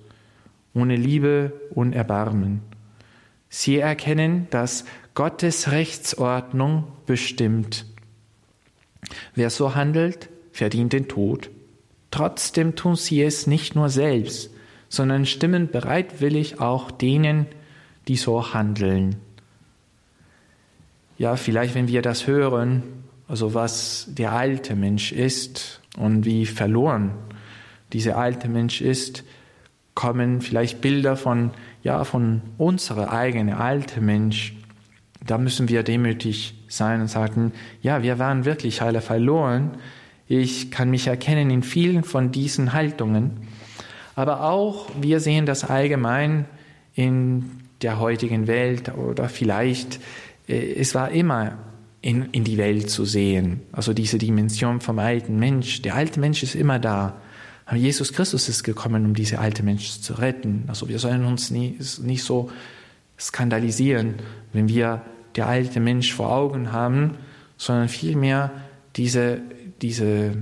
ohne 0.73 0.95
Liebe 0.95 1.53
und 1.71 1.93
Erbarmen. 1.93 2.61
Sie 3.49 3.77
erkennen, 3.77 4.47
dass 4.49 4.85
Gottes 5.13 5.71
Rechtsordnung 5.71 6.85
bestimmt. 7.05 7.85
Wer 9.35 9.49
so 9.49 9.75
handelt, 9.75 10.29
verdient 10.51 10.93
den 10.93 11.07
Tod. 11.07 11.51
Trotzdem 12.09 12.75
tun 12.75 12.95
sie 12.95 13.21
es 13.21 13.45
nicht 13.47 13.75
nur 13.75 13.89
selbst, 13.89 14.51
sondern 14.89 15.25
stimmen 15.25 15.69
bereitwillig 15.69 16.59
auch 16.59 16.89
denen, 16.91 17.47
die 18.07 18.15
so 18.15 18.53
handeln. 18.53 19.17
Ja, 21.17 21.35
vielleicht 21.35 21.75
wenn 21.75 21.87
wir 21.87 22.01
das 22.01 22.27
hören, 22.27 22.83
also 23.27 23.53
was 23.53 24.07
der 24.09 24.33
alte 24.33 24.75
Mensch 24.75 25.11
ist 25.11 25.81
und 25.97 26.25
wie 26.25 26.45
verloren 26.45 27.11
dieser 27.93 28.17
alte 28.17 28.49
Mensch 28.49 28.81
ist, 28.81 29.23
kommen 29.95 30.41
vielleicht 30.41 30.81
Bilder 30.81 31.15
von, 31.15 31.51
ja, 31.83 32.03
von 32.03 32.41
unserer 32.57 33.11
eigenen 33.11 33.53
alte 33.53 34.01
Mensch. 34.01 34.55
Da 35.25 35.37
müssen 35.37 35.69
wir 35.69 35.83
demütig 35.83 36.55
sein 36.67 37.01
und 37.01 37.07
sagen, 37.07 37.53
ja, 37.81 38.03
wir 38.03 38.19
waren 38.19 38.45
wirklich 38.45 38.81
alle 38.81 39.01
verloren. 39.01 39.71
Ich 40.27 40.71
kann 40.71 40.89
mich 40.89 41.07
erkennen 41.07 41.49
in 41.49 41.63
vielen 41.63 42.03
von 42.03 42.31
diesen 42.31 42.73
Haltungen. 42.73 43.31
Aber 44.15 44.43
auch 44.43 44.89
wir 44.99 45.19
sehen 45.19 45.45
das 45.45 45.63
allgemein 45.63 46.45
in 46.95 47.51
der 47.81 47.99
heutigen 47.99 48.47
Welt 48.47 48.95
oder 48.95 49.29
vielleicht, 49.29 49.99
äh, 50.47 50.73
es 50.73 50.95
war 50.95 51.11
immer 51.11 51.57
in, 52.01 52.29
in 52.31 52.43
die 52.43 52.57
Welt 52.57 52.89
zu 52.89 53.05
sehen. 53.05 53.61
Also 53.71 53.93
diese 53.93 54.17
Dimension 54.17 54.81
vom 54.81 54.99
alten 54.99 55.37
Mensch. 55.39 55.81
Der 55.81 55.95
alte 55.95 56.19
Mensch 56.19 56.43
ist 56.43 56.55
immer 56.55 56.79
da. 56.79 57.15
Aber 57.65 57.77
Jesus 57.77 58.13
Christus 58.13 58.49
ist 58.49 58.63
gekommen, 58.63 59.05
um 59.05 59.13
diese 59.13 59.39
alte 59.39 59.63
Mensch 59.63 60.01
zu 60.01 60.13
retten. 60.13 60.65
Also 60.67 60.89
wir 60.89 60.99
sollen 60.99 61.25
uns 61.25 61.49
nie, 61.49 61.79
nicht 62.01 62.23
so 62.23 62.51
skandalisieren, 63.19 64.15
wenn 64.51 64.67
wir 64.67 65.01
der 65.35 65.47
alte 65.47 65.79
Mensch 65.79 66.13
vor 66.13 66.31
Augen 66.31 66.71
haben, 66.71 67.17
sondern 67.57 67.87
vielmehr 67.87 68.51
diese, 68.95 69.41
diese, 69.81 70.35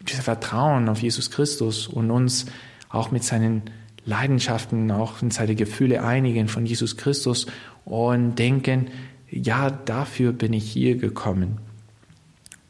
diese 0.00 0.22
Vertrauen 0.22 0.88
auf 0.88 1.02
Jesus 1.02 1.30
Christus 1.30 1.86
und 1.86 2.10
uns 2.10 2.46
auch 2.88 3.10
mit 3.10 3.22
seinen 3.22 3.62
Leidenschaften, 4.04 4.90
auch 4.90 5.20
mit 5.22 5.32
seinen 5.32 5.56
Gefühle 5.56 6.02
einigen 6.02 6.48
von 6.48 6.66
Jesus 6.66 6.96
Christus 6.96 7.46
und 7.84 8.36
denken, 8.36 8.88
ja, 9.30 9.70
dafür 9.70 10.32
bin 10.32 10.52
ich 10.52 10.70
hier 10.70 10.96
gekommen. 10.96 11.58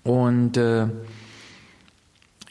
Und 0.03 0.57
äh, 0.57 0.89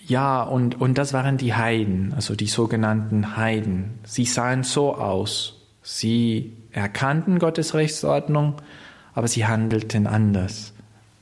ja, 0.09 0.41
und, 0.41 0.81
und 0.81 0.97
das 0.97 1.13
waren 1.13 1.37
die 1.37 1.53
Heiden, 1.53 2.13
also 2.15 2.35
die 2.35 2.47
sogenannten 2.47 3.37
Heiden. 3.37 3.99
Sie 4.03 4.25
sahen 4.25 4.63
so 4.63 4.95
aus. 4.95 5.61
Sie 5.83 6.53
erkannten 6.71 7.37
Gottes 7.37 7.75
Rechtsordnung, 7.75 8.55
aber 9.13 9.27
sie 9.27 9.45
handelten 9.45 10.07
anders. 10.07 10.73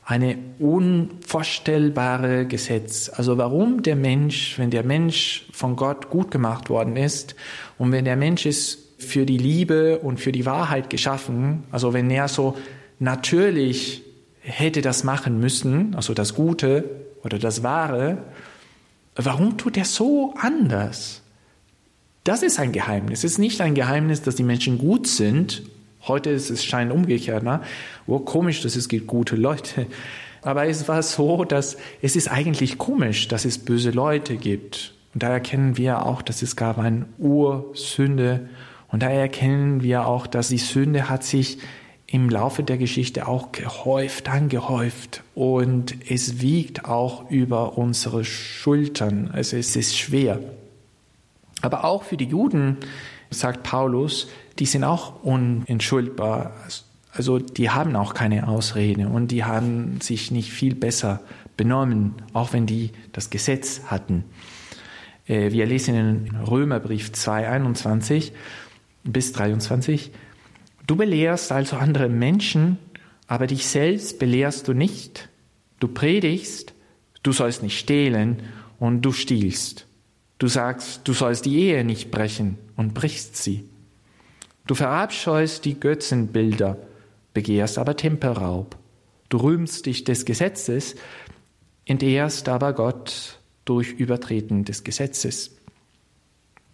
Eine 0.06 0.38
unvorstellbare 0.60 2.46
Gesetz. 2.46 3.12
Also 3.14 3.38
warum 3.38 3.84
der 3.84 3.98
Mensch, 3.98 4.58
wenn 4.58 4.70
der 4.70 4.84
Mensch 4.84 5.48
von 5.52 5.76
Gott 5.76 6.10
gut 6.10 6.32
gemacht 6.32 6.70
worden 6.70 6.96
ist 6.96 7.36
und 7.78 7.92
wenn 7.92 8.06
der 8.06 8.16
Mensch 8.16 8.46
ist 8.46 8.80
für 9.00 9.26
die 9.26 9.38
Liebe 9.38 10.00
und 10.00 10.22
für 10.22 10.32
die 10.32 10.46
Wahrheit 10.46 10.90
geschaffen, 10.90 11.66
also 11.72 11.94
wenn 11.94 12.10
er 12.10 12.30
so 12.30 12.56
natürlich 13.00 14.04
hätte 14.40 14.82
das 14.82 15.04
machen 15.04 15.42
müssen, 15.42 15.94
also 15.94 16.14
das 16.14 16.36
Gute 16.36 16.86
oder 17.26 17.38
das 17.38 17.64
Wahre, 17.64 18.20
warum 19.26 19.58
tut 19.58 19.78
er 19.78 19.86
so 19.86 20.34
anders? 20.38 21.22
Das 22.24 22.44
ist 22.44 22.60
ein 22.60 22.72
Geheimnis. 22.72 23.20
Es 23.24 23.32
ist 23.32 23.38
nicht 23.38 23.62
ein 23.62 23.74
Geheimnis, 23.74 24.22
dass 24.22 24.36
die 24.36 24.44
Menschen 24.44 24.78
gut 24.78 25.08
sind. 25.08 25.64
Heute 26.08 26.30
ist 26.30 26.50
es 26.50 26.64
scheint 26.64 26.92
umgekehrt. 26.92 27.44
Ne? 27.44 27.62
Oh, 28.06 28.20
komisch, 28.20 28.62
dass 28.62 28.76
es 28.76 28.90
gibt 28.90 29.08
gute 29.08 29.36
Leute. 29.36 29.88
Aber 30.42 30.68
es 30.68 30.88
war 30.88 31.02
so, 31.04 31.46
dass 31.46 31.78
es 32.02 32.16
ist 32.16 32.30
eigentlich 32.30 32.78
komisch, 32.78 33.28
dass 33.28 33.46
es 33.46 33.58
böse 33.58 33.92
Leute 33.92 34.36
gibt. 34.36 34.94
Und 35.14 35.24
da 35.24 35.30
erkennen 35.30 35.78
wir 35.78 36.06
auch, 36.06 36.22
dass 36.22 36.42
es 36.42 36.56
gab 36.56 36.78
eine 36.78 37.06
Ursünde. 37.18 38.50
Und 38.90 39.04
da 39.04 39.10
erkennen 39.10 39.82
wir 39.82 40.06
auch, 40.06 40.28
dass 40.28 40.50
die 40.50 40.58
Sünde 40.58 41.10
hat 41.10 41.24
sich 41.24 41.60
im 42.08 42.30
Laufe 42.30 42.64
der 42.64 42.78
Geschichte 42.78 43.28
auch 43.28 43.52
gehäuft, 43.52 44.30
angehäuft 44.30 45.24
und 45.36 46.10
es 46.10 46.40
wiegt 46.40 46.86
auch 46.86 47.30
über 47.30 47.78
unsere 47.78 48.24
Schultern. 48.24 49.30
Also 49.34 49.58
es 49.58 49.76
ist 49.76 49.98
schwer. 49.98 50.40
Aber 51.62 51.84
auch 51.84 52.04
für 52.04 52.16
die 52.16 52.26
Juden, 52.26 52.78
sagt 53.30 53.64
Paulus, 53.64 54.30
die 54.60 54.66
sind 54.66 54.86
auch 54.86 55.24
unentschuldbar. 55.24 56.54
Also 57.12 57.40
die 57.40 57.72
haben 57.72 57.96
auch 57.96 58.14
keine 58.14 58.48
Ausrede 58.48 59.10
und 59.10 59.30
die 59.30 59.44
haben 59.44 60.00
sich 60.02 60.32
nicht 60.32 60.52
viel 60.52 60.76
besser 60.76 61.20
benommen, 61.58 62.14
auch 62.32 62.54
wenn 62.54 62.66
die 62.68 62.92
das 63.12 63.30
Gesetz 63.30 63.82
hatten. 63.88 64.24
Äh, 65.28 65.52
wir 65.52 65.66
lesen 65.66 65.96
in 65.96 66.36
Römerbrief 66.46 67.12
2, 67.12 67.50
21 67.50 68.32
bis 69.04 69.34
23, 69.34 70.12
Du 70.88 70.96
belehrst 70.96 71.52
also 71.52 71.76
andere 71.76 72.08
Menschen, 72.08 72.78
aber 73.28 73.46
dich 73.46 73.68
selbst 73.68 74.20
belehrst 74.20 74.68
du 74.70 74.74
nicht. 74.74 75.30
Du 75.80 75.90
predigst, 75.90 76.74
du 77.24 77.34
sollst 77.34 77.62
nicht 77.62 77.78
stehlen 77.78 78.42
und 78.80 79.02
du 79.02 79.12
stiehlst. 79.12 79.86
Du 80.40 80.48
sagst, 80.48 81.02
du 81.04 81.14
sollst 81.14 81.46
die 81.46 81.58
Ehe 81.58 81.84
nicht 81.84 82.10
brechen 82.10 82.58
und 82.78 82.94
brichst 82.94 83.36
sie. 83.36 83.68
Du 84.66 84.76
verabscheust 84.76 85.66
die 85.66 85.80
Götzenbilder, 85.80 86.78
begehrst 87.34 87.78
aber 87.78 87.98
Tempelraub. 87.98 88.78
Du 89.30 89.38
rühmst 89.38 89.86
dich 89.86 90.06
des 90.06 90.24
Gesetzes, 90.26 90.96
entehrst 91.86 92.48
aber 92.48 92.74
Gott 92.74 93.40
durch 93.66 93.92
Übertreten 93.92 94.64
des 94.64 94.84
Gesetzes. 94.84 95.58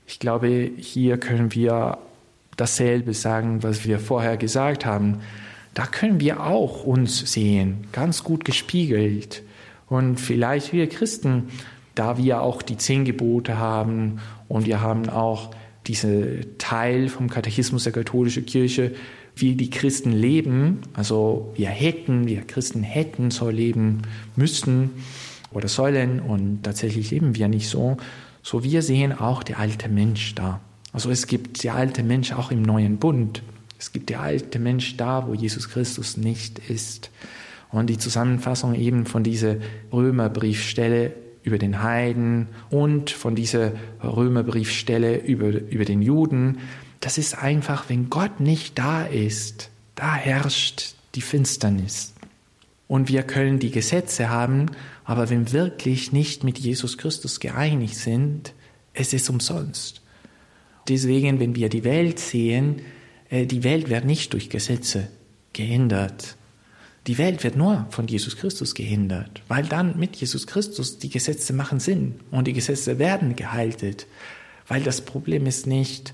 Ich 0.06 0.20
glaube, 0.20 0.72
hier 0.78 1.18
können 1.18 1.54
wir 1.56 1.98
dasselbe 2.58 3.14
sagen, 3.14 3.64
was 3.64 3.86
wir 3.86 4.00
vorher 4.00 4.38
gesagt 4.38 4.86
haben. 4.86 5.20
Da 5.74 5.86
können 5.86 6.20
wir 6.20 6.44
auch 6.44 6.84
uns 6.84 7.32
sehen, 7.32 7.88
ganz 7.92 8.24
gut 8.24 8.46
gespiegelt. 8.46 9.44
Und 9.88 10.20
vielleicht 10.20 10.74
wir 10.74 10.88
Christen, 10.88 11.50
da 11.96 12.18
wir 12.18 12.42
auch 12.42 12.62
die 12.62 12.78
zehn 12.78 13.06
Gebote 13.06 13.58
haben 13.58 14.20
und 14.48 14.66
wir 14.66 14.82
haben 14.82 15.10
auch 15.10 15.52
diese 15.88 16.58
Teil 16.58 17.10
vom 17.10 17.30
Katechismus 17.30 17.84
der 17.84 17.94
katholischen 17.94 18.46
Kirche, 18.46 18.94
wie 19.36 19.56
die 19.56 19.70
Christen 19.70 20.12
leben, 20.12 20.82
also 20.94 21.52
wir 21.56 21.70
hätten, 21.70 22.28
wir 22.28 22.42
Christen 22.42 22.84
hätten 22.84 23.32
so 23.32 23.50
leben 23.50 24.04
müssen 24.36 24.92
oder 25.52 25.68
sollen 25.68 26.20
und 26.20 26.64
tatsächlich 26.64 27.12
leben 27.12 27.36
wir 27.36 27.48
nicht 27.48 27.68
so, 27.68 27.98
so 28.44 28.64
wir 28.64 28.82
sehen 28.82 29.12
auch 29.12 29.44
der 29.44 29.60
alte 29.60 29.90
Mensch 29.90 30.36
da. 30.36 30.62
Also 30.94 31.10
es 31.10 31.28
gibt 31.28 31.64
der 31.64 31.74
alte 31.74 32.04
Mensch 32.04 32.32
auch 32.32 32.52
im 32.52 32.62
neuen 32.62 32.98
Bund. 32.98 33.42
Es 33.80 33.92
gibt 33.92 34.10
der 34.10 34.22
alte 34.22 34.60
Mensch 34.60 34.96
da, 34.96 35.28
wo 35.28 35.34
Jesus 35.34 35.70
Christus 35.70 36.16
nicht 36.16 36.60
ist. 36.70 37.10
Und 37.72 37.88
die 37.90 37.98
Zusammenfassung 37.98 38.76
eben 38.76 39.08
von 39.08 39.24
dieser 39.24 39.58
Römerbriefstelle 39.92 41.14
über 41.42 41.58
den 41.58 41.82
Heiden 41.82 42.48
und 42.70 43.10
von 43.10 43.36
dieser 43.36 43.74
Römerbriefstelle 44.02 45.18
über, 45.18 45.48
über 45.48 45.84
den 45.84 46.02
Juden, 46.02 46.60
das 47.00 47.18
ist 47.18 47.38
einfach, 47.38 47.90
wenn 47.90 48.10
Gott 48.10 48.40
nicht 48.40 48.78
da 48.80 49.04
ist, 49.04 49.70
da 49.96 50.14
herrscht 50.16 50.96
die 51.16 51.22
Finsternis. 51.22 52.14
Und 52.88 53.10
wir 53.10 53.24
können 53.24 53.60
die 53.60 53.72
Gesetze 53.72 54.30
haben, 54.30 54.68
aber 55.04 55.30
wenn 55.30 55.52
wirklich 55.52 56.14
nicht 56.14 56.44
mit 56.44 56.60
Jesus 56.60 56.98
Christus 56.98 57.40
geeinigt 57.40 57.96
sind, 57.96 58.54
es 58.94 59.14
ist 59.14 59.30
umsonst. 59.30 60.03
Deswegen, 60.88 61.40
wenn 61.40 61.56
wir 61.56 61.70
die 61.70 61.84
Welt 61.84 62.20
sehen, 62.20 62.82
äh, 63.30 63.46
die 63.46 63.64
Welt 63.64 63.90
wird 63.90 64.06
nicht 64.06 64.34
durch 64.34 64.50
Gesetze 64.50 65.08
geändert. 65.54 66.38
Die 67.08 67.18
Welt 67.18 67.44
wird 67.44 67.58
nur 67.58 67.86
von 67.90 68.08
Jesus 68.08 68.38
Christus 68.38 68.76
gehindert, 68.76 69.42
weil 69.50 69.66
dann 69.66 70.00
mit 70.00 70.16
Jesus 70.16 70.48
Christus 70.48 71.00
die 71.00 71.10
Gesetze 71.10 71.52
machen 71.52 71.80
Sinn 71.82 72.16
und 72.32 72.48
die 72.48 72.54
Gesetze 72.54 72.98
werden 72.98 73.36
gehalten, 73.36 73.96
weil 74.68 74.84
das 74.84 75.02
Problem 75.02 75.46
ist 75.46 75.68
nicht 75.68 76.14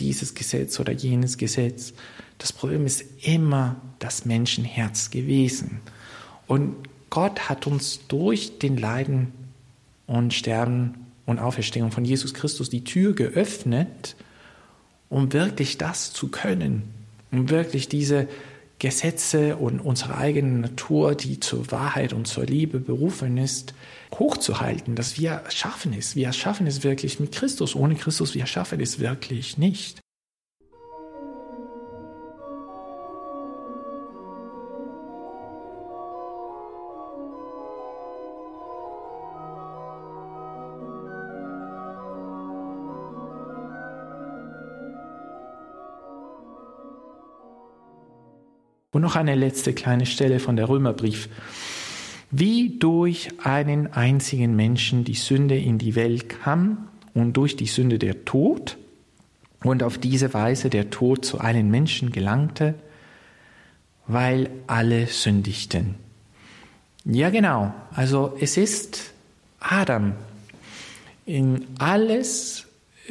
dieses 0.00 0.34
Gesetz 0.34 0.80
oder 0.80 0.92
jenes 0.92 1.38
Gesetz. 1.38 1.92
Das 2.38 2.52
Problem 2.52 2.84
ist 2.84 3.04
immer 3.22 3.76
das 4.00 4.24
Menschenherz 4.24 5.10
gewesen. 5.10 5.80
Und 6.48 6.74
Gott 7.10 7.48
hat 7.48 7.66
uns 7.66 8.06
durch 8.08 8.58
den 8.58 8.76
Leiden 8.76 9.32
und 10.06 10.34
Sterben 10.34 11.06
und 11.28 11.38
Auferstehung 11.38 11.92
von 11.92 12.06
Jesus 12.06 12.32
Christus 12.32 12.70
die 12.70 12.84
Tür 12.84 13.14
geöffnet, 13.14 14.16
um 15.10 15.32
wirklich 15.34 15.76
das 15.76 16.12
zu 16.14 16.28
können, 16.28 16.82
um 17.30 17.50
wirklich 17.50 17.88
diese 17.88 18.28
Gesetze 18.78 19.56
und 19.56 19.80
unsere 19.80 20.16
eigene 20.16 20.60
Natur, 20.60 21.14
die 21.14 21.38
zur 21.38 21.70
Wahrheit 21.70 22.14
und 22.14 22.26
zur 22.26 22.46
Liebe 22.46 22.80
berufen 22.80 23.36
ist, 23.36 23.74
hochzuhalten, 24.14 24.94
dass 24.94 25.18
wir 25.18 25.42
schaffen 25.50 25.92
es. 25.92 26.16
Wir 26.16 26.32
schaffen 26.32 26.66
es 26.66 26.82
wirklich 26.82 27.20
mit 27.20 27.32
Christus. 27.32 27.74
Ohne 27.74 27.96
Christus, 27.96 28.34
wir 28.34 28.46
schaffen 28.46 28.80
es 28.80 28.98
wirklich 28.98 29.58
nicht. 29.58 30.00
Und 48.98 49.02
noch 49.02 49.14
eine 49.14 49.36
letzte 49.36 49.74
kleine 49.74 50.06
Stelle 50.06 50.40
von 50.40 50.56
der 50.56 50.68
Römerbrief. 50.68 51.28
Wie 52.32 52.80
durch 52.80 53.28
einen 53.44 53.92
einzigen 53.92 54.56
Menschen 54.56 55.04
die 55.04 55.14
Sünde 55.14 55.56
in 55.56 55.78
die 55.78 55.94
Welt 55.94 56.28
kam 56.28 56.88
und 57.14 57.36
durch 57.36 57.54
die 57.54 57.66
Sünde 57.68 58.00
der 58.00 58.24
Tod 58.24 58.76
und 59.62 59.84
auf 59.84 59.98
diese 59.98 60.34
Weise 60.34 60.68
der 60.68 60.90
Tod 60.90 61.24
zu 61.24 61.38
allen 61.38 61.70
Menschen 61.70 62.10
gelangte, 62.10 62.74
weil 64.08 64.50
alle 64.66 65.06
sündigten. 65.06 65.94
Ja 67.04 67.30
genau, 67.30 67.72
also 67.94 68.36
es 68.40 68.56
ist 68.56 69.12
Adam. 69.60 70.14
In 71.24 71.68
alles, 71.78 72.66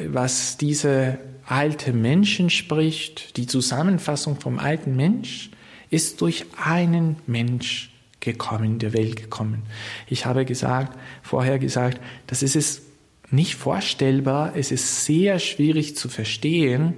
was 0.05 0.57
diese 0.57 1.17
alte 1.45 1.93
Menschen 1.93 2.49
spricht, 2.49 3.37
die 3.37 3.47
Zusammenfassung 3.47 4.37
vom 4.37 4.59
alten 4.59 4.97
Mensch, 4.97 5.51
ist 5.89 6.21
durch 6.21 6.45
einen 6.63 7.17
Mensch 7.27 7.91
gekommen, 8.19 8.65
in 8.65 8.79
der 8.79 8.93
Welt 8.93 9.15
gekommen. 9.15 9.63
Ich 10.07 10.25
habe 10.25 10.45
gesagt, 10.45 10.97
vorher 11.21 11.59
gesagt, 11.59 12.01
das 12.27 12.43
ist 12.43 12.55
es 12.55 12.81
nicht 13.29 13.55
vorstellbar, 13.55 14.53
es 14.55 14.71
ist 14.71 15.05
sehr 15.05 15.39
schwierig 15.39 15.95
zu 15.95 16.09
verstehen, 16.09 16.93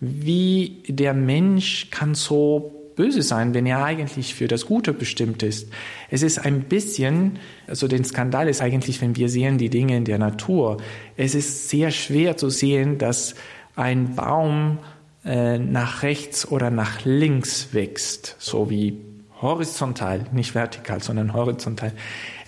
wie 0.00 0.82
der 0.88 1.14
Mensch 1.14 1.88
kann 1.90 2.14
so 2.14 2.72
böse 2.96 3.22
sein, 3.22 3.52
wenn 3.54 3.66
er 3.66 3.84
eigentlich 3.84 4.34
für 4.34 4.48
das 4.48 4.66
Gute 4.66 4.92
bestimmt 4.92 5.42
ist. 5.42 5.68
Es 6.10 6.22
ist 6.22 6.38
ein 6.38 6.62
bisschen, 6.62 7.38
also 7.66 7.88
den 7.88 8.04
Skandal 8.04 8.48
ist 8.48 8.62
eigentlich, 8.62 9.00
wenn 9.02 9.16
wir 9.16 9.28
sehen 9.28 9.58
die 9.58 9.68
Dinge 9.68 9.96
in 9.96 10.04
der 10.04 10.18
Natur, 10.18 10.78
es 11.16 11.34
ist 11.34 11.68
sehr 11.68 11.90
schwer 11.90 12.36
zu 12.36 12.48
sehen, 12.48 12.98
dass 12.98 13.34
ein 13.76 14.14
Baum 14.14 14.78
äh, 15.26 15.58
nach 15.58 16.02
rechts 16.02 16.48
oder 16.50 16.70
nach 16.70 17.04
links 17.04 17.68
wächst, 17.72 18.36
so 18.38 18.70
wie 18.70 18.98
horizontal, 19.42 20.24
nicht 20.32 20.54
vertikal, 20.54 21.02
sondern 21.02 21.34
horizontal. 21.34 21.92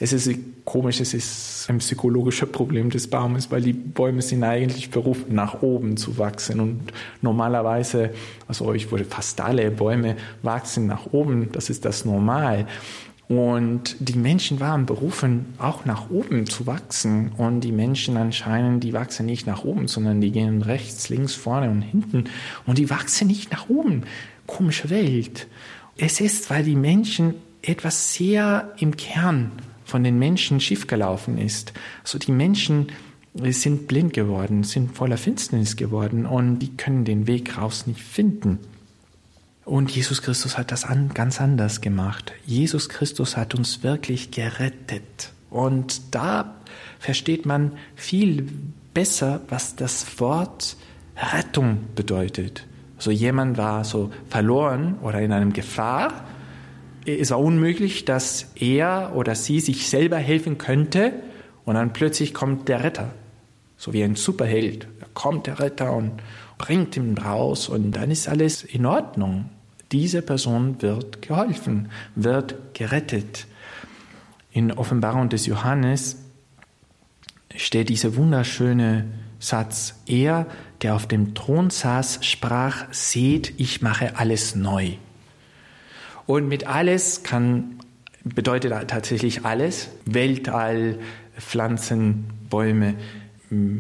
Es 0.01 0.13
ist 0.13 0.31
komisch, 0.65 1.01
es 1.01 1.13
ist 1.13 1.67
ein 1.69 1.79
psychologisches 1.79 2.51
Problem 2.51 2.91
des 2.91 3.09
Baumes, 3.09 3.51
weil 3.51 3.63
die 3.63 3.73
Bäume 3.73 4.23
sind 4.23 4.43
eigentlich 4.45 4.91
berufen, 4.91 5.35
nach 5.35 5.63
oben 5.63 5.97
zu 5.97 6.19
wachsen. 6.19 6.61
Und 6.61 6.93
normalerweise, 7.21 8.11
also 8.47 8.73
ich 8.73 8.91
würde 8.91 9.05
fast 9.05 9.41
alle 9.41 9.71
Bäume 9.71 10.17
wachsen 10.43 10.87
nach 10.87 11.13
oben, 11.13 11.51
das 11.53 11.71
ist 11.71 11.85
das 11.85 12.05
Normal. 12.05 12.67
Und 13.29 13.97
die 13.99 14.19
Menschen 14.19 14.59
waren 14.59 14.87
berufen, 14.87 15.55
auch 15.59 15.85
nach 15.85 16.09
oben 16.09 16.47
zu 16.47 16.67
wachsen. 16.67 17.33
Und 17.37 17.61
die 17.61 17.73
Menschen 17.73 18.17
anscheinend, 18.17 18.83
die 18.85 18.95
wachsen 18.95 19.27
nicht 19.27 19.47
nach 19.47 19.65
oben, 19.65 19.87
sondern 19.87 20.23
die 20.23 20.33
gehen 20.33 20.63
rechts, 20.63 21.11
links, 21.11 21.35
vorne 21.35 21.71
und 21.71 21.83
hinten. 21.83 22.25
Und 22.65 22.79
die 22.79 22.89
wachsen 22.89 23.29
nicht 23.29 23.53
nach 23.53 23.69
oben. 23.69 24.05
Komische 24.47 24.89
Welt. 24.89 25.47
Es 25.99 26.21
ist, 26.21 26.49
weil 26.49 26.65
die 26.65 26.77
Menschen 26.77 27.35
etwas 27.61 28.15
sehr 28.15 28.73
im 28.79 28.97
Kern 28.97 29.53
von 29.85 30.05
den 30.05 30.19
Menschen 30.19 30.61
schiefgelaufen 30.61 31.37
ist. 31.37 31.75
Also 32.03 32.19
die 32.19 32.33
Menschen 32.33 32.89
sind 33.35 33.89
blind 33.89 34.15
geworden, 34.15 34.65
sind 34.65 34.97
voller 34.97 35.19
Finsternis 35.19 35.77
geworden 35.77 36.25
und 36.25 36.61
die 36.61 36.77
können 36.77 37.05
den 37.05 37.27
Weg 37.27 37.59
raus 37.59 37.87
nicht 37.87 38.01
finden. 38.01 38.59
Und 39.69 39.91
Jesus 39.91 40.23
Christus 40.23 40.57
hat 40.57 40.73
das 40.73 40.87
an, 40.87 41.11
ganz 41.13 41.43
anders 41.43 41.83
gemacht. 41.83 42.33
Jesus 42.47 42.89
Christus 42.89 43.37
hat 43.37 43.55
uns 43.55 43.83
wirklich 43.83 44.31
gerettet. 44.31 45.33
Und 45.51 46.15
da 46.15 46.55
versteht 46.99 47.45
man 47.45 47.73
viel 47.95 48.49
besser, 48.95 49.43
was 49.51 49.77
das 49.77 50.21
Wort 50.21 50.79
Rettung 51.35 51.81
bedeutet. 51.95 52.67
Also 52.97 53.11
jemand 53.11 53.59
war 53.59 53.85
so 53.85 54.11
verloren 54.31 54.97
oder 55.03 55.21
in 55.21 55.33
einem 55.33 55.53
Gefahr. 55.53 56.25
Es 57.05 57.31
war 57.31 57.39
unmöglich, 57.39 58.07
dass 58.07 58.53
er 58.55 59.13
oder 59.15 59.35
sie 59.35 59.61
sich 59.61 59.91
selber 59.91 60.17
helfen 60.17 60.57
könnte. 60.57 61.13
Und 61.67 61.75
dann 61.75 61.93
plötzlich 61.93 62.33
kommt 62.33 62.71
der 62.71 62.85
Retter. 62.85 63.11
So 63.77 63.93
wie 63.93 64.03
ein 64.03 64.15
Superheld. 64.15 64.89
Da 64.99 65.07
kommt 65.13 65.47
der 65.47 65.61
Retter 65.61 65.93
und 65.93 66.23
bringt 66.57 66.97
ihn 66.97 67.19
raus 67.19 67.69
und 67.69 67.93
dann 67.93 68.11
ist 68.11 68.31
alles 68.31 68.65
in 68.65 68.87
Ordnung. 68.87 69.51
Diese 69.93 70.21
Person 70.21 70.83
wird 70.83 71.23
geholfen, 71.23 71.91
wird 72.15 72.75
gerettet. 72.75 73.47
In 74.53 74.73
Offenbarung 74.73 75.29
des 75.29 75.47
Johannes 75.47 76.17
steht 77.55 77.89
dieser 77.89 78.17
wunderschöne 78.17 79.07
Satz. 79.39 79.95
Er, 80.07 80.47
der 80.83 80.95
auf 80.95 81.07
dem 81.07 81.35
Thron 81.35 81.71
saß, 81.71 82.21
sprach, 82.23 82.93
seht, 82.93 83.55
ich 83.59 83.81
mache 83.81 84.17
alles 84.17 84.55
neu. 84.55 84.93
Und 86.27 86.49
mit 86.49 86.67
alles 86.67 87.23
kann, 87.23 87.79
bedeutet 88.25 88.89
tatsächlich 88.89 89.47
alles. 89.47 89.89
Weltall, 90.05 90.99
Pflanzen, 91.39 92.27
Bäume, 92.51 92.95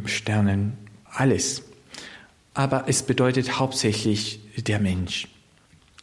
Sternen, 0.06 0.72
alles. 1.04 1.64
Aber 2.54 2.84
es 2.86 3.02
bedeutet 3.02 3.59
hauptsächlich 3.59 4.40
der 4.56 4.80
Mensch. 4.80 5.28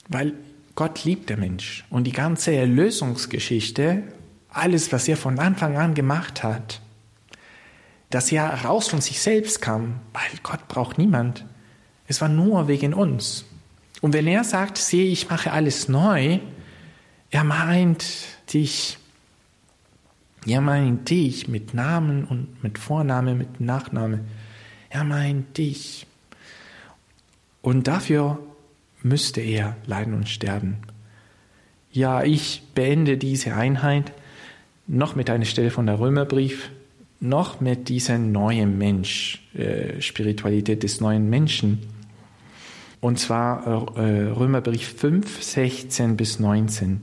Weil 0.08 0.34
Gott 0.76 1.03
liebt 1.03 1.30
der 1.30 1.38
Mensch 1.38 1.86
und 1.89 2.06
die 2.06 2.12
ganze 2.12 2.53
Erlösungsgeschichte, 2.53 4.03
alles, 4.49 4.91
was 4.91 5.08
er 5.08 5.18
von 5.18 5.39
Anfang 5.39 5.78
an 5.78 5.93
gemacht 5.93 6.43
hat, 6.43 6.82
dass 8.10 8.32
er 8.32 8.47
raus 8.64 8.88
von 8.88 9.01
sich 9.01 9.20
selbst 9.20 9.62
kam, 9.62 9.99
weil 10.14 10.39
Gott 10.43 10.68
braucht 10.68 10.97
niemand. 10.97 11.45
Es 12.08 12.22
war 12.22 12.30
nur 12.30 12.68
wegen 12.68 12.93
uns. 12.93 13.45
Und 14.01 14.14
wenn 14.14 14.28
er 14.28 14.43
sagt, 14.43 14.78
sehe, 14.78 15.12
ich 15.12 15.30
mache 15.30 15.51
alles 15.51 15.88
neu, 15.88 16.39
er 17.32 17.43
meint 17.43 18.06
dich. 18.53 18.97
Er 20.45 20.62
meint 20.62 21.10
dich 21.10 21.47
mit 21.47 21.74
Namen 21.74 22.24
und 22.24 22.62
mit 22.64 22.78
Vorname, 22.78 23.34
mit 23.34 23.60
Nachname. 23.60 24.20
Er 24.89 25.03
meint 25.03 25.58
dich. 25.58 26.06
Und 27.62 27.88
dafür 27.88 28.38
müsste 29.06 29.39
er 29.39 29.78
leiden 29.86 30.16
und 30.16 30.28
sterben. 30.28 30.78
Ja, 31.91 32.24
ich 32.24 32.64
beende 32.74 33.18
diese 33.18 33.56
Einheit 33.56 34.12
noch 34.88 35.16
mit 35.16 35.30
einer 35.30 35.45
Stelle 35.45 35.70
von 35.70 35.86
der 35.86 35.99
Römerbrief, 35.99 36.72
noch 37.20 37.62
mit 37.62 37.88
dieser 37.88 38.18
neuen 38.18 38.78
Mensch, 38.80 39.47
äh, 39.53 40.01
Spiritualität 40.01 40.82
des 40.82 41.01
neuen 41.01 41.30
Menschen. 41.30 41.80
Und 42.99 43.20
zwar 43.20 43.95
äh, 43.95 44.32
Römerbrief 44.32 44.95
5, 44.97 45.41
16 45.41 46.18
bis 46.18 46.39
19. 46.39 47.01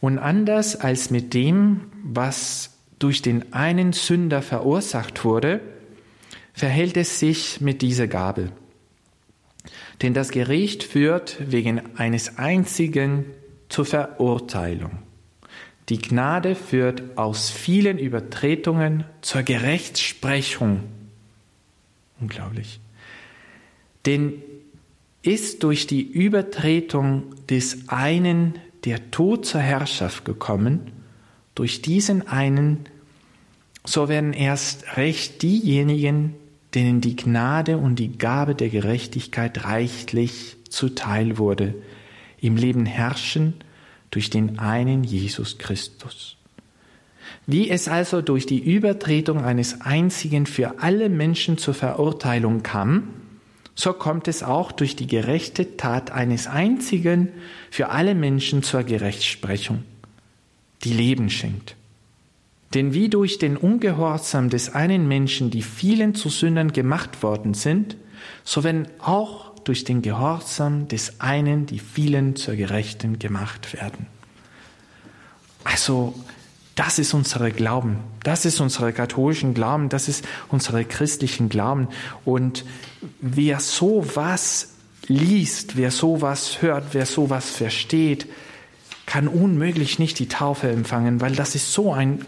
Und 0.00 0.18
anders 0.18 0.74
als 0.76 1.10
mit 1.10 1.34
dem, 1.34 1.82
was 2.02 2.76
durch 2.98 3.22
den 3.22 3.52
einen 3.52 3.92
Sünder 3.92 4.42
verursacht 4.42 5.24
wurde, 5.24 5.60
verhält 6.52 6.96
es 6.96 7.20
sich 7.20 7.60
mit 7.60 7.80
dieser 7.80 8.08
Gabe. 8.08 8.50
Denn 10.02 10.14
das 10.14 10.30
Gericht 10.30 10.82
führt 10.84 11.36
wegen 11.50 11.96
eines 11.96 12.38
einzigen 12.38 13.26
zur 13.68 13.84
Verurteilung. 13.84 14.98
Die 15.88 15.98
Gnade 15.98 16.54
führt 16.54 17.16
aus 17.16 17.50
vielen 17.50 17.98
Übertretungen 17.98 19.04
zur 19.22 19.42
Gerechtsprechung. 19.42 20.84
Unglaublich. 22.20 22.80
Denn 24.04 24.34
ist 25.22 25.62
durch 25.62 25.86
die 25.86 26.02
Übertretung 26.02 27.34
des 27.48 27.88
einen 27.88 28.54
der 28.84 29.10
Tod 29.10 29.46
zur 29.46 29.60
Herrschaft 29.60 30.24
gekommen, 30.24 30.92
durch 31.54 31.82
diesen 31.82 32.28
einen, 32.28 32.84
so 33.84 34.08
werden 34.08 34.32
erst 34.32 34.96
recht 34.96 35.42
diejenigen, 35.42 36.34
denen 36.74 37.00
die 37.00 37.16
Gnade 37.16 37.78
und 37.78 37.96
die 37.96 38.18
Gabe 38.18 38.54
der 38.54 38.68
Gerechtigkeit 38.68 39.64
reichlich 39.64 40.56
zuteil 40.68 41.38
wurde, 41.38 41.74
im 42.40 42.56
Leben 42.56 42.86
herrschen 42.86 43.54
durch 44.10 44.30
den 44.30 44.58
einen 44.58 45.04
Jesus 45.04 45.58
Christus. 45.58 46.36
Wie 47.46 47.70
es 47.70 47.88
also 47.88 48.22
durch 48.22 48.46
die 48.46 48.58
Übertretung 48.58 49.42
eines 49.42 49.80
einzigen 49.80 50.46
für 50.46 50.80
alle 50.80 51.08
Menschen 51.08 51.58
zur 51.58 51.74
Verurteilung 51.74 52.62
kam, 52.62 53.08
so 53.74 53.92
kommt 53.92 54.28
es 54.28 54.42
auch 54.42 54.72
durch 54.72 54.96
die 54.96 55.06
gerechte 55.06 55.76
Tat 55.76 56.10
eines 56.10 56.46
einzigen 56.46 57.28
für 57.70 57.90
alle 57.90 58.14
Menschen 58.14 58.62
zur 58.62 58.82
Gerechtsprechung, 58.82 59.84
die 60.84 60.92
Leben 60.92 61.30
schenkt. 61.30 61.77
Denn 62.74 62.92
wie 62.92 63.08
durch 63.08 63.38
den 63.38 63.56
Ungehorsam 63.56 64.50
des 64.50 64.74
einen 64.74 65.08
Menschen 65.08 65.50
die 65.50 65.62
vielen 65.62 66.14
zu 66.14 66.28
Sündern 66.28 66.72
gemacht 66.72 67.22
worden 67.22 67.54
sind, 67.54 67.96
so 68.44 68.62
werden 68.64 68.88
auch 68.98 69.58
durch 69.60 69.84
den 69.84 70.02
Gehorsam 70.02 70.88
des 70.88 71.20
einen 71.20 71.66
die 71.66 71.78
vielen 71.78 72.36
zur 72.36 72.56
Gerechten 72.56 73.18
gemacht 73.18 73.72
werden. 73.74 74.06
Also, 75.64 76.14
das 76.74 76.98
ist 76.98 77.12
unsere 77.12 77.50
Glauben. 77.50 77.98
Das 78.22 78.44
ist 78.44 78.60
unsere 78.60 78.92
katholischen 78.92 79.52
Glauben. 79.52 79.88
Das 79.88 80.08
ist 80.08 80.24
unsere 80.48 80.84
christlichen 80.84 81.48
Glauben. 81.48 81.88
Und 82.24 82.64
wer 83.20 83.60
so 83.60 84.06
was 84.14 84.74
liest, 85.08 85.76
wer 85.76 85.90
so 85.90 86.22
was 86.22 86.62
hört, 86.62 86.92
wer 86.92 87.04
so 87.04 87.30
was 87.30 87.50
versteht, 87.50 88.28
kann 89.06 89.26
unmöglich 89.26 89.98
nicht 89.98 90.18
die 90.18 90.28
Taufe 90.28 90.70
empfangen, 90.70 91.20
weil 91.20 91.34
das 91.34 91.54
ist 91.54 91.72
so 91.72 91.92
ein 91.92 92.24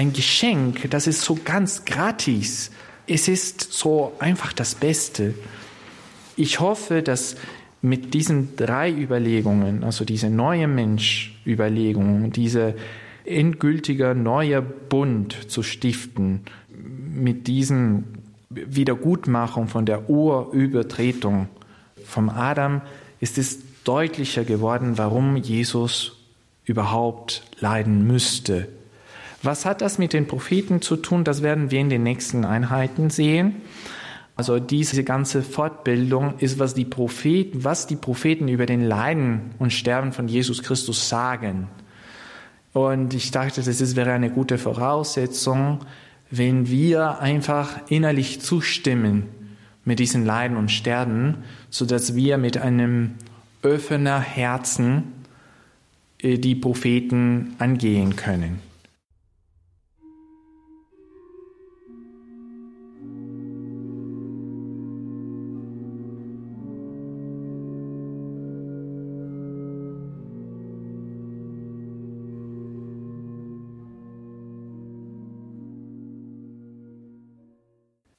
ein 0.00 0.14
Geschenk, 0.14 0.90
das 0.90 1.06
ist 1.06 1.20
so 1.20 1.38
ganz 1.44 1.84
gratis. 1.84 2.70
Es 3.06 3.28
ist 3.28 3.70
so 3.70 4.14
einfach 4.18 4.54
das 4.54 4.74
Beste. 4.74 5.34
Ich 6.36 6.58
hoffe, 6.58 7.02
dass 7.02 7.36
mit 7.82 8.14
diesen 8.14 8.56
drei 8.56 8.90
Überlegungen, 8.90 9.84
also 9.84 10.06
diese 10.06 10.30
neue 10.30 10.68
Mensch-Überlegung, 10.68 12.32
diese 12.32 12.76
endgültige 13.26 14.14
neue 14.14 14.62
Bund 14.62 15.50
zu 15.50 15.62
stiften, 15.62 16.44
mit 17.14 17.46
diesen 17.46 18.04
Wiedergutmachung 18.48 19.68
von 19.68 19.84
der 19.84 20.08
Urübertretung 20.08 21.48
vom 22.06 22.30
Adam, 22.30 22.80
ist 23.20 23.36
es 23.36 23.58
deutlicher 23.84 24.44
geworden, 24.44 24.96
warum 24.96 25.36
Jesus 25.36 26.16
überhaupt 26.64 27.42
leiden 27.60 28.06
müsste. 28.06 28.79
Was 29.42 29.64
hat 29.64 29.80
das 29.80 29.98
mit 29.98 30.12
den 30.12 30.26
Propheten 30.26 30.82
zu 30.82 30.96
tun? 30.96 31.24
Das 31.24 31.42
werden 31.42 31.70
wir 31.70 31.80
in 31.80 31.88
den 31.88 32.02
nächsten 32.02 32.44
Einheiten 32.44 33.08
sehen. 33.10 33.56
Also 34.36 34.58
diese 34.58 35.04
ganze 35.04 35.42
Fortbildung 35.42 36.38
ist, 36.38 36.58
was 36.58 36.74
die 36.74 36.84
Propheten, 36.84 37.64
was 37.64 37.86
die 37.86 37.96
Propheten 37.96 38.48
über 38.48 38.66
den 38.66 38.82
Leiden 38.82 39.50
und 39.58 39.72
Sterben 39.72 40.12
von 40.12 40.28
Jesus 40.28 40.62
Christus 40.62 41.08
sagen. 41.08 41.68
Und 42.72 43.14
ich 43.14 43.30
dachte, 43.30 43.62
das 43.62 43.96
wäre 43.96 44.12
eine 44.12 44.30
gute 44.30 44.56
Voraussetzung, 44.56 45.80
wenn 46.30 46.68
wir 46.68 47.18
einfach 47.18 47.80
innerlich 47.88 48.40
zustimmen 48.40 49.24
mit 49.84 49.98
diesen 49.98 50.24
Leiden 50.24 50.56
und 50.56 50.70
Sterben, 50.70 51.38
so 51.68 51.84
dass 51.84 52.14
wir 52.14 52.38
mit 52.38 52.58
einem 52.58 53.16
offener 53.62 54.20
Herzen 54.20 55.12
äh, 56.22 56.38
die 56.38 56.54
Propheten 56.54 57.56
angehen 57.58 58.16
können. 58.16 58.69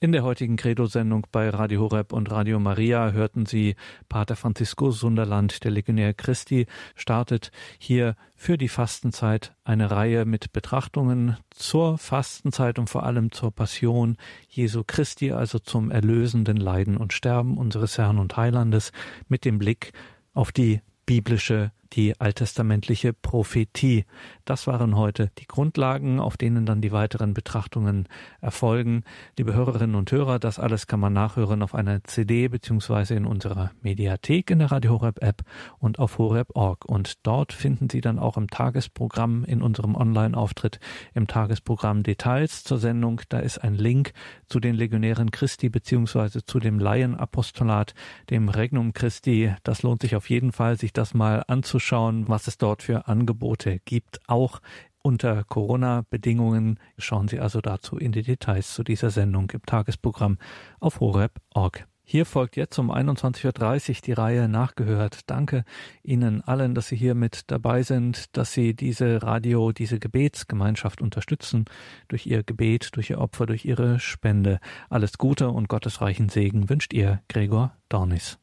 In 0.03 0.13
der 0.13 0.23
heutigen 0.23 0.55
Credo-Sendung 0.55 1.27
bei 1.31 1.47
Radio 1.51 1.81
Horeb 1.81 2.11
und 2.11 2.31
Radio 2.31 2.59
Maria 2.59 3.11
hörten 3.11 3.45
Sie 3.45 3.75
Pater 4.09 4.35
Francisco 4.35 4.89
Sunderland, 4.89 5.63
der 5.63 5.69
Legionär 5.69 6.15
Christi, 6.15 6.65
startet 6.95 7.51
hier 7.77 8.15
für 8.35 8.57
die 8.57 8.67
Fastenzeit 8.67 9.53
eine 9.63 9.91
Reihe 9.91 10.25
mit 10.25 10.53
Betrachtungen 10.53 11.37
zur 11.51 11.99
Fastenzeit 11.99 12.79
und 12.79 12.89
vor 12.89 13.03
allem 13.03 13.31
zur 13.31 13.51
Passion 13.51 14.17
Jesu 14.49 14.83
Christi, 14.83 15.33
also 15.33 15.59
zum 15.59 15.91
erlösenden 15.91 16.57
Leiden 16.57 16.97
und 16.97 17.13
Sterben 17.13 17.59
unseres 17.59 17.99
Herrn 17.99 18.17
und 18.17 18.35
Heilandes, 18.35 18.93
mit 19.27 19.45
dem 19.45 19.59
Blick 19.59 19.93
auf 20.33 20.51
die 20.51 20.81
biblische 21.05 21.73
die 21.93 22.19
alttestamentliche 22.19 23.13
Prophetie. 23.13 24.05
Das 24.45 24.67
waren 24.67 24.95
heute 24.95 25.29
die 25.39 25.47
Grundlagen, 25.47 26.19
auf 26.19 26.37
denen 26.37 26.65
dann 26.65 26.81
die 26.81 26.91
weiteren 26.91 27.33
Betrachtungen 27.33 28.07
erfolgen. 28.39 29.03
Liebe 29.37 29.53
Hörerinnen 29.53 29.95
und 29.95 30.11
Hörer, 30.11 30.39
das 30.39 30.59
alles 30.59 30.87
kann 30.87 30.99
man 30.99 31.13
nachhören 31.13 31.63
auf 31.63 31.75
einer 31.75 32.03
CD 32.03 32.47
beziehungsweise 32.47 33.15
in 33.15 33.25
unserer 33.25 33.71
Mediathek 33.81 34.51
in 34.51 34.59
der 34.59 34.71
Radio 34.71 34.91
Horeb 34.91 35.21
App 35.21 35.41
und 35.79 35.99
auf 35.99 36.17
horeb.org. 36.17 36.85
Und 36.85 37.25
dort 37.25 37.51
finden 37.51 37.89
Sie 37.89 38.01
dann 38.01 38.19
auch 38.19 38.37
im 38.37 38.49
Tagesprogramm 38.49 39.43
in 39.43 39.61
unserem 39.61 39.95
Online-Auftritt 39.95 40.79
im 41.13 41.27
Tagesprogramm 41.27 42.03
Details 42.03 42.63
zur 42.63 42.77
Sendung. 42.77 43.21
Da 43.29 43.39
ist 43.39 43.57
ein 43.57 43.75
Link 43.75 44.13
zu 44.47 44.59
den 44.59 44.75
Legionären 44.75 45.31
Christi 45.31 45.69
beziehungsweise 45.69 46.45
zu 46.45 46.59
dem 46.59 46.79
Laienapostolat, 46.79 47.93
dem 48.29 48.47
Regnum 48.47 48.93
Christi. 48.93 49.53
Das 49.63 49.83
lohnt 49.83 50.01
sich 50.01 50.15
auf 50.15 50.29
jeden 50.29 50.53
Fall, 50.53 50.77
sich 50.77 50.93
das 50.93 51.13
mal 51.13 51.43
anzuschauen 51.47 51.80
anzuschauen, 51.81 52.27
was 52.27 52.47
es 52.47 52.57
dort 52.57 52.83
für 52.83 53.07
Angebote 53.07 53.79
gibt, 53.85 54.19
auch 54.27 54.61
unter 55.01 55.43
Corona-Bedingungen. 55.43 56.79
Schauen 56.99 57.27
Sie 57.27 57.39
also 57.39 57.59
dazu 57.59 57.97
in 57.97 58.11
die 58.11 58.21
Details 58.21 58.73
zu 58.73 58.83
dieser 58.83 59.09
Sendung 59.09 59.49
im 59.51 59.63
Tagesprogramm 59.65 60.37
auf 60.79 60.99
horeb.org. 60.99 61.87
Hier 62.03 62.25
folgt 62.25 62.55
jetzt 62.55 62.77
um 62.77 62.91
21.30 62.91 63.89
Uhr 63.89 63.95
die 64.05 64.11
Reihe 64.11 64.47
Nachgehört. 64.47 65.21
Danke 65.27 65.63
Ihnen 66.03 66.41
allen, 66.41 66.75
dass 66.75 66.87
Sie 66.87 66.97
hier 66.97 67.15
mit 67.15 67.43
dabei 67.47 67.83
sind, 67.83 68.35
dass 68.37 68.51
Sie 68.51 68.75
diese 68.75 69.23
Radio, 69.23 69.71
diese 69.71 69.97
Gebetsgemeinschaft 69.97 71.01
unterstützen 71.01 71.65
durch 72.09 72.27
Ihr 72.27 72.43
Gebet, 72.43 72.89
durch 72.95 73.09
Ihr 73.09 73.19
Opfer, 73.19 73.45
durch 73.47 73.65
Ihre 73.65 73.99
Spende. 73.99 74.59
Alles 74.89 75.17
Gute 75.17 75.49
und 75.49 75.69
gottesreichen 75.69 76.29
Segen 76.29 76.69
wünscht 76.69 76.93
Ihr 76.93 77.21
Gregor 77.27 77.75
Dornis. 77.89 78.41